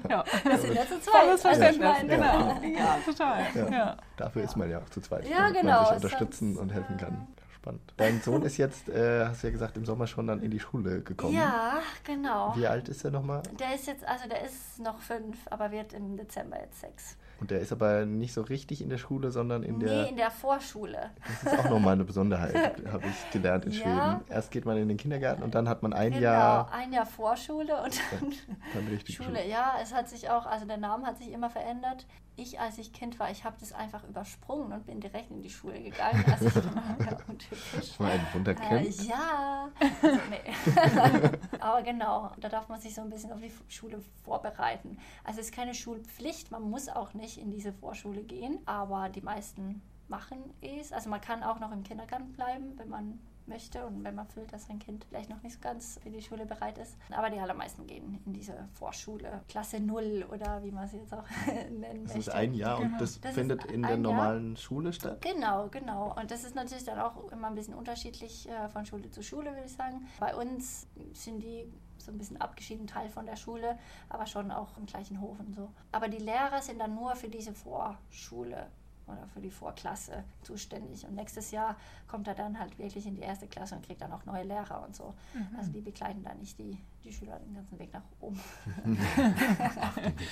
[0.08, 0.24] Ja.
[0.44, 1.22] Wir sind ja zu zweit.
[1.22, 2.78] Volles also Verständnis, meine, genau.
[2.78, 3.46] Ja, total.
[3.54, 3.70] Ja.
[3.70, 3.96] Ja.
[4.16, 6.96] Dafür ist man ja auch zu zweit, Ja, damit genau, man sich unterstützen und helfen
[6.96, 7.12] kann.
[7.12, 7.94] Ja, spannend.
[7.96, 10.60] Dein Sohn ist jetzt, äh, hast du ja gesagt, im Sommer schon dann in die
[10.60, 11.34] Schule gekommen.
[11.34, 12.54] Ja, genau.
[12.56, 13.42] Wie alt ist er nochmal?
[13.58, 17.16] Der ist jetzt, also der ist noch fünf, aber wird im Dezember jetzt sechs.
[17.40, 20.02] Und der ist aber nicht so richtig in der Schule, sondern in der.
[20.02, 21.10] nee, in der Vorschule.
[21.42, 22.54] Das ist auch nochmal eine Besonderheit,
[22.92, 23.78] habe ich gelernt in Ja.
[23.78, 24.20] Schweden.
[24.28, 27.06] Erst geht man in den Kindergarten und dann hat man ein genau, Jahr ein Jahr
[27.06, 28.32] Vorschule und dann
[28.74, 29.48] dann richtig Schule.
[29.48, 32.06] Ja, es hat sich auch, also der Name hat sich immer verändert.
[32.40, 35.50] Ich, als ich Kind war, ich habe das einfach übersprungen und bin direkt in die
[35.50, 36.24] Schule gegangen.
[36.30, 37.58] Also ich war ja, untypisch.
[37.74, 39.04] Das war ein Äh, Wunderkind.
[39.06, 41.30] ja, also, nee.
[41.60, 44.96] aber genau, da darf man sich so ein bisschen auf die Schule vorbereiten.
[45.24, 49.20] Also es ist keine Schulpflicht, man muss auch nicht in diese Vorschule gehen, aber die
[49.20, 50.92] meisten machen es.
[50.92, 53.18] Also man kann auch noch im Kindergarten bleiben, wenn man
[53.50, 56.22] möchte und wenn man fühlt, dass sein Kind vielleicht noch nicht so ganz für die
[56.22, 56.96] Schule bereit ist.
[57.10, 61.24] Aber die allermeisten gehen in diese Vorschule, Klasse Null oder wie man sie jetzt auch
[61.46, 62.18] nennen Das möchte.
[62.18, 62.92] ist ein Jahr Genau.
[62.94, 64.12] und das, Das findet in der ein Jahr.
[64.14, 65.20] normalen Schule statt?
[65.20, 66.14] Genau, genau.
[66.18, 69.50] Und das ist natürlich dann auch immer ein bisschen unterschiedlich äh, von Schule zu Schule,
[69.50, 70.06] würde ich sagen.
[70.18, 73.78] Bei uns sind die so ein bisschen abgeschieden Teil von der Schule,
[74.08, 75.68] aber schon auch im gleichen Hof und so.
[75.92, 78.68] Aber die Lehrer sind dann nur für diese Vorschule
[79.12, 81.04] oder für die Vorklasse zuständig.
[81.06, 81.76] Und nächstes Jahr
[82.08, 84.84] kommt er dann halt wirklich in die erste Klasse und kriegt dann auch neue Lehrer
[84.86, 85.14] und so.
[85.56, 88.40] Also die begleiten dann nicht die, die Schüler den ganzen Weg nach oben.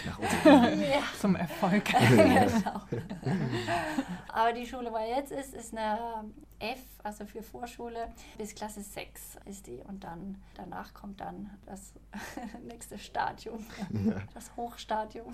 [0.06, 0.80] Nach oben.
[0.82, 1.02] ja.
[1.18, 1.84] Zum Erfolg.
[2.08, 2.80] genau.
[4.28, 6.24] Aber die Schule, wo er jetzt ist, ist eine
[6.60, 9.80] F, also für Vorschule, bis Klasse 6 ist die.
[9.86, 11.92] Und dann danach kommt dann das
[12.66, 13.64] nächste Stadium,
[14.34, 15.32] das Hochstadium.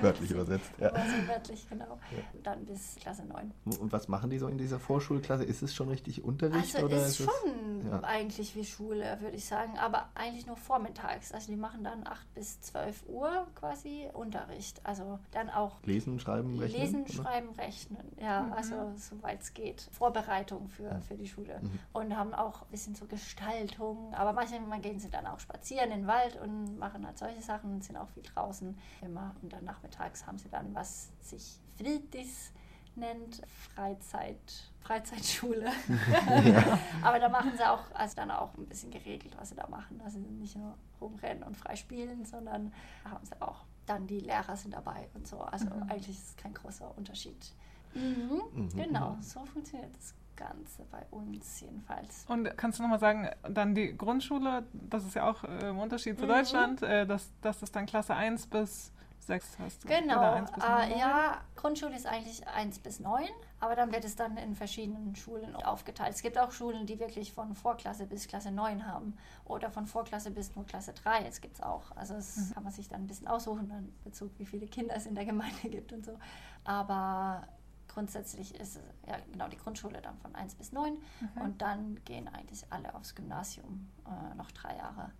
[0.00, 0.70] Wörtlich übersetzt.
[0.78, 0.90] Ja.
[0.90, 1.98] Also wörtlich, genau.
[2.44, 3.52] Dann bis Klasse 9.
[3.80, 5.44] Und was machen die so in dieser Vorschulklasse?
[5.44, 6.76] Ist es schon richtig Unterricht?
[6.76, 8.00] Also oder ist es, schon ja.
[8.04, 11.32] eigentlich wie Schule, würde ich sagen, aber eigentlich nur vormittags.
[11.32, 14.80] Also die machen dann 8 bis 12 Uhr quasi Unterricht.
[14.84, 16.80] Also dann auch Lesen, Schreiben, Rechnen?
[16.80, 17.12] Lesen, oder?
[17.12, 18.12] Schreiben, Rechnen.
[18.20, 18.52] Ja, Mhm.
[18.52, 19.88] also soweit es geht.
[19.92, 21.58] Vorbereitung für, für die Schule.
[21.60, 21.78] Mhm.
[21.92, 24.14] Und haben auch ein bisschen so Gestaltung.
[24.14, 27.72] Aber manchmal gehen sie dann auch spazieren in den Wald und machen halt solche Sachen
[27.74, 29.34] und sind auch viel draußen immer.
[29.42, 32.52] Und dann nachmittags haben sie dann, was sich Friedis
[32.96, 33.42] nennt,
[33.74, 35.66] Freizeit, Freizeitschule.
[37.02, 40.00] Aber da machen sie auch, also dann auch ein bisschen geregelt, was sie da machen.
[40.04, 42.72] Also nicht nur rumrennen und frei spielen, sondern
[43.04, 43.64] haben sie auch.
[43.86, 45.40] Dann die Lehrer sind dabei und so.
[45.40, 45.82] Also Mhm.
[45.90, 47.52] eigentlich ist es kein großer Unterschied.
[47.94, 48.42] Mhm.
[48.52, 48.68] Mhm.
[48.76, 52.24] Genau, so funktioniert das Ganze bei uns jedenfalls.
[52.28, 56.18] Und kannst du nochmal sagen, dann die Grundschule, das ist ja auch äh, im Unterschied
[56.18, 56.30] zu Mhm.
[56.30, 58.92] Deutschland, äh, dass, dass das dann Klasse 1 bis
[59.26, 59.88] 6 hast du.
[59.88, 60.98] Genau, Oder 1 bis äh, 9?
[60.98, 63.24] ja, Grundschule ist eigentlich 1 bis 9,
[63.60, 66.14] aber dann wird es dann in verschiedenen Schulen aufgeteilt.
[66.14, 70.30] Es gibt auch Schulen, die wirklich von Vorklasse bis Klasse 9 haben oder von Vorklasse
[70.30, 71.90] bis nur Klasse 3, das gibt es auch.
[71.96, 75.06] Also das kann man sich dann ein bisschen aussuchen, in Bezug, wie viele Kinder es
[75.06, 76.18] in der Gemeinde gibt und so.
[76.64, 77.46] Aber
[77.88, 81.40] grundsätzlich ist es, ja genau die Grundschule dann von 1 bis 9 Mhm.
[81.42, 85.10] und dann gehen eigentlich alle aufs Gymnasium, äh, noch drei Jahre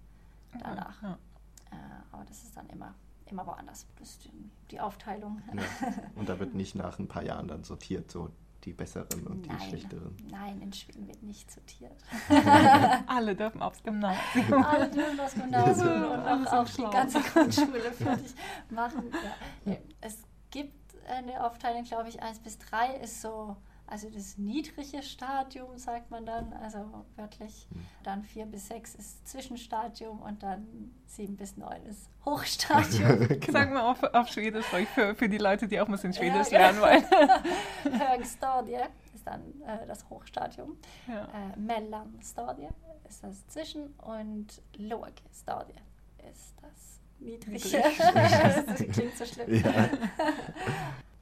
[0.60, 1.02] danach.
[1.02, 1.18] Ja.
[1.72, 1.76] Äh,
[2.12, 2.94] aber das ist dann immer,
[3.30, 3.86] immer woanders.
[3.98, 4.30] Das ist die,
[4.70, 5.42] die Aufteilung.
[5.54, 5.62] Ja.
[6.14, 8.30] Und da wird nicht nach ein paar Jahren dann sortiert, so
[8.64, 10.16] die besseren und die Nein, schlechteren.
[10.28, 11.92] nein, in Schweden wird nicht sortiert.
[13.06, 14.64] Alle dürfen aufs Gymnasium.
[14.64, 16.90] Alle dürfen das Gymnasium und noch sind auch die schlau.
[16.90, 18.34] ganze Grundschule fertig
[18.70, 19.04] machen.
[19.66, 19.76] Ja.
[20.00, 20.18] Es
[20.50, 20.74] gibt
[21.08, 23.56] eine Aufteilung, glaube ich, 1 bis 3 ist so,
[23.86, 27.68] also das niedrige Stadium, sagt man dann, also wörtlich.
[28.02, 33.28] Dann 4 bis 6 ist Zwischenstadium und dann 7 bis 9 ist Hochstadium.
[33.48, 36.70] Sag mal auf, auf Schwedisch, für, für die Leute, die auch ein bisschen Schwedisch Ja,
[36.70, 37.04] lernen wollen.
[38.16, 38.80] Högstadie
[39.14, 40.76] ist dann äh, das Hochstadium.
[41.06, 41.24] Ja.
[41.24, 42.68] Äh, Mellanstadie
[43.08, 45.74] ist das Zwischen- und Lågstadie
[46.30, 47.52] ist das Niedrige.
[47.52, 47.98] Niedrig.
[48.66, 49.64] das klingt so schlimm.
[49.64, 49.88] Ja.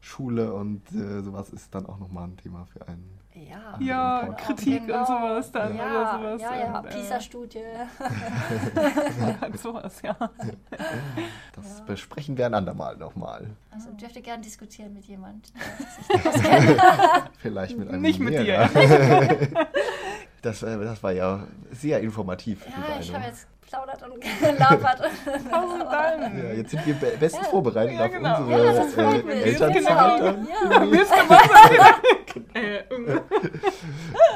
[0.04, 3.18] Schule und äh, sowas ist dann auch nochmal ein Thema für einen.
[3.34, 6.40] Ja, Ja, Genau, Kritik und sowas dann ja, oder sowas.
[6.42, 7.58] Ja, ja, und, äh, PISA-Studie.
[9.54, 10.14] sowas, ja.
[11.54, 11.84] Das Ja.
[11.86, 13.46] besprechen wir ein andermal nochmal.
[13.70, 17.30] Also dürft ihr gerne diskutieren mit jemand, der sich da auskennt.
[17.38, 18.68] Vielleicht mit einem Nicht mit Lehrer.
[20.42, 22.66] Das, äh, das war ja sehr informativ.
[22.66, 25.00] Ja, ich habe jetzt geplaudert und gelabert.
[25.50, 26.34] Tausend Dank.
[26.44, 27.50] ja, jetzt sind wir be bestens Ja.
[27.50, 28.38] vorbereitet Ja, auf genau.
[28.40, 29.46] unsere Ja, das freut äh, mich.
[29.46, 29.84] Elternzeit.
[29.84, 30.90] Genau.
[31.00, 31.10] was?
[32.54, 33.20] äh, um-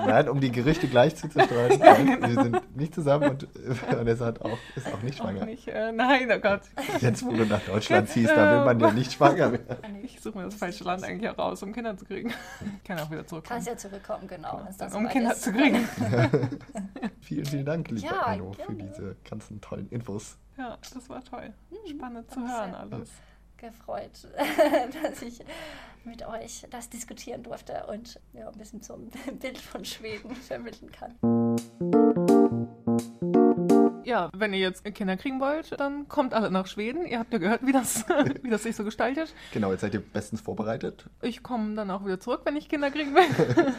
[0.07, 1.79] Nein, um die Gerüchte gleich zuzustreuen.
[1.79, 5.45] Nein, wir sind nicht zusammen und äh, Vanessa hat auch, ist auch nicht auch schwanger.
[5.45, 6.61] nicht, äh, nein, oh Gott.
[7.01, 9.99] Jetzt, wo du nach Deutschland ziehst, da will man ja nicht schwanger werden.
[10.03, 12.33] Ich suche mir das falsche Land eigentlich auch raus, um Kinder zu kriegen.
[12.77, 13.57] Ich kann auch wieder zurückkommen.
[13.65, 14.61] Kannst ja zurückkommen, genau.
[14.79, 15.43] dann um Kinder ist.
[15.43, 15.89] zu kriegen.
[17.21, 20.37] Vielen, vielen Dank, liebe Ja, Anno, für diese ganzen tollen Infos.
[20.57, 21.53] Ja, das war toll.
[21.71, 23.11] Hm, Spannend zu hören sehr- alles.
[23.57, 24.29] gefreut,
[25.03, 25.41] dass ich
[26.05, 29.09] mit euch das diskutieren durfte und ja, ein bisschen zum
[29.41, 31.15] Bild von Schweden vermitteln kann.
[34.05, 37.05] Ja, wenn ihr jetzt Kinder kriegen wollt, dann kommt alle nach Schweden.
[37.05, 38.07] Ihr habt ja gehört, wie das,
[38.43, 39.35] wie das sich so gestaltet.
[39.53, 41.05] Genau, jetzt seid ihr bestens vorbereitet.
[41.21, 43.75] Ich komme dann auch wieder zurück, wenn ich Kinder kriegen will.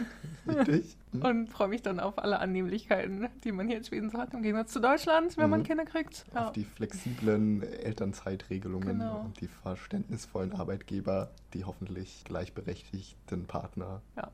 [0.56, 0.98] Richtig?
[1.24, 4.44] Und freue mich dann auf alle Annehmlichkeiten, die man hier in Schweden so hat, im
[4.44, 5.66] Gegensatz zu Deutschland, wenn man Mhm.
[5.66, 6.26] Kinder kriegt.
[6.36, 6.46] Ja.
[6.48, 9.22] Auf die flexiblen Elternzeitregelungen Genau.
[9.22, 14.30] und die verständnisvollen Arbeitgeber, die hoffentlich gleichberechtigten Partner Ja.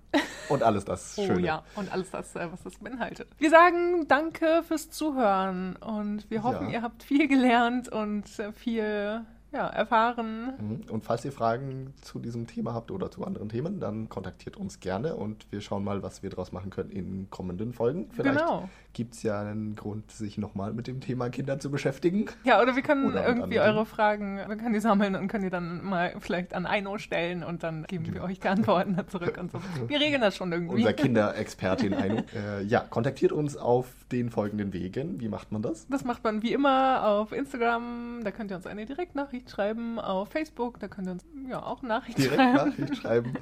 [0.49, 1.41] und alles das Oh Schöne.
[1.45, 3.28] ja, und alles das, äh, was das beinhaltet.
[3.38, 6.74] Wir sagen danke fürs Zuhören und wir hoffen, Ja.
[6.74, 9.22] ihr habt viel gelernt und äh, viel
[9.55, 10.53] ja, erfahren.
[10.59, 10.81] Mhm.
[10.91, 14.79] Und falls ihr Fragen zu diesem Thema habt oder zu anderen Themen, dann kontaktiert uns
[14.79, 18.09] gerne und wir schauen mal, was wir daraus machen können in kommenden Folgen.
[18.11, 18.69] Vielleicht Genau.
[18.93, 22.25] gibt es ja einen Grund, sich nochmal mit dem Thema Kinder zu beschäftigen.
[22.43, 25.49] Ja, oder wir können Oder irgendwie eure Fragen, wir können die sammeln und können die
[25.49, 29.37] dann mal vielleicht an Eino stellen und dann geben wir euch die Antworten da zurück
[29.39, 29.59] und so.
[29.87, 30.75] Wir regeln das schon irgendwie.
[30.75, 30.93] Unser
[31.25, 32.23] Kinderexpertin Aino.
[32.35, 35.19] äh, ja, kontaktiert uns auf den folgenden Wegen.
[35.19, 35.87] Wie macht man das?
[35.87, 40.29] Das macht man wie immer auf Instagram, da könnt ihr uns eine Direktnachricht schreiben, auf
[40.29, 42.69] Facebook, da könnt ihr uns ja auch Nachricht Direkt schreiben.
[42.69, 43.33] Nachricht schreiben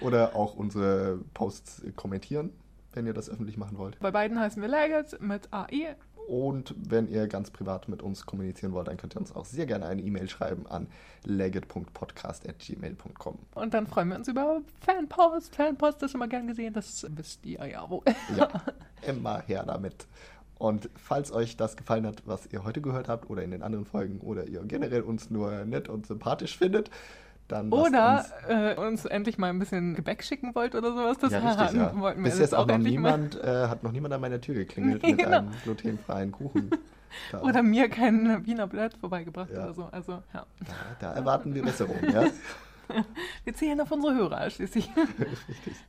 [0.00, 2.50] oder auch unsere Posts kommentieren,
[2.92, 3.98] wenn ihr das öffentlich machen wollt.
[4.00, 5.96] Bei beiden heißen wir Legget mit AE.
[6.26, 9.66] Und wenn ihr ganz privat mit uns kommunizieren wollt, dann könnt ihr uns auch sehr
[9.66, 10.86] gerne eine E-Mail schreiben an
[11.24, 13.38] legit.podcast.gmail.com.
[13.54, 15.54] Und dann freuen wir uns über Fanpost.
[15.54, 18.04] Fanpost ist immer gern gesehen, das wisst ihr ja wohl.
[18.36, 18.48] Ja,
[19.06, 20.06] immer her damit.
[20.58, 23.84] Und falls euch das gefallen hat, was ihr heute gehört habt oder in den anderen
[23.84, 26.90] Folgen oder ihr generell uns nur nett und sympathisch findet,
[27.48, 31.18] dann Oder uns äh, uns endlich mal ein bisschen Gebäck schicken wollt oder sowas.
[31.18, 31.98] Das ja, richtig, ja.
[31.98, 35.02] wollten wir Bis jetzt auch noch niemand, äh, hat noch niemand an meiner Tür geklingelt
[35.02, 35.38] Nee, mit genau.
[35.38, 36.70] einem glutenfreien Kuchen.
[37.30, 39.66] Da, Oder mir kein Wiener Blatt vorbeigebracht Ja.
[39.66, 39.88] oder so.
[39.92, 40.46] Also, ja.
[40.58, 42.24] da, da erwarten wir Besserung, ja?
[43.44, 44.90] Wir zählen auf unsere Hörer schließlich.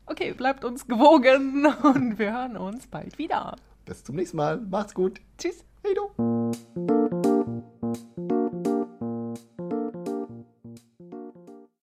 [0.05, 3.55] Okay, bleibt uns gewogen und wir hören uns bald wieder.
[3.85, 4.59] Bis zum nächsten Mal.
[4.61, 5.21] Macht's gut.
[5.37, 5.63] Tschüss.
[5.83, 6.51] Hey du.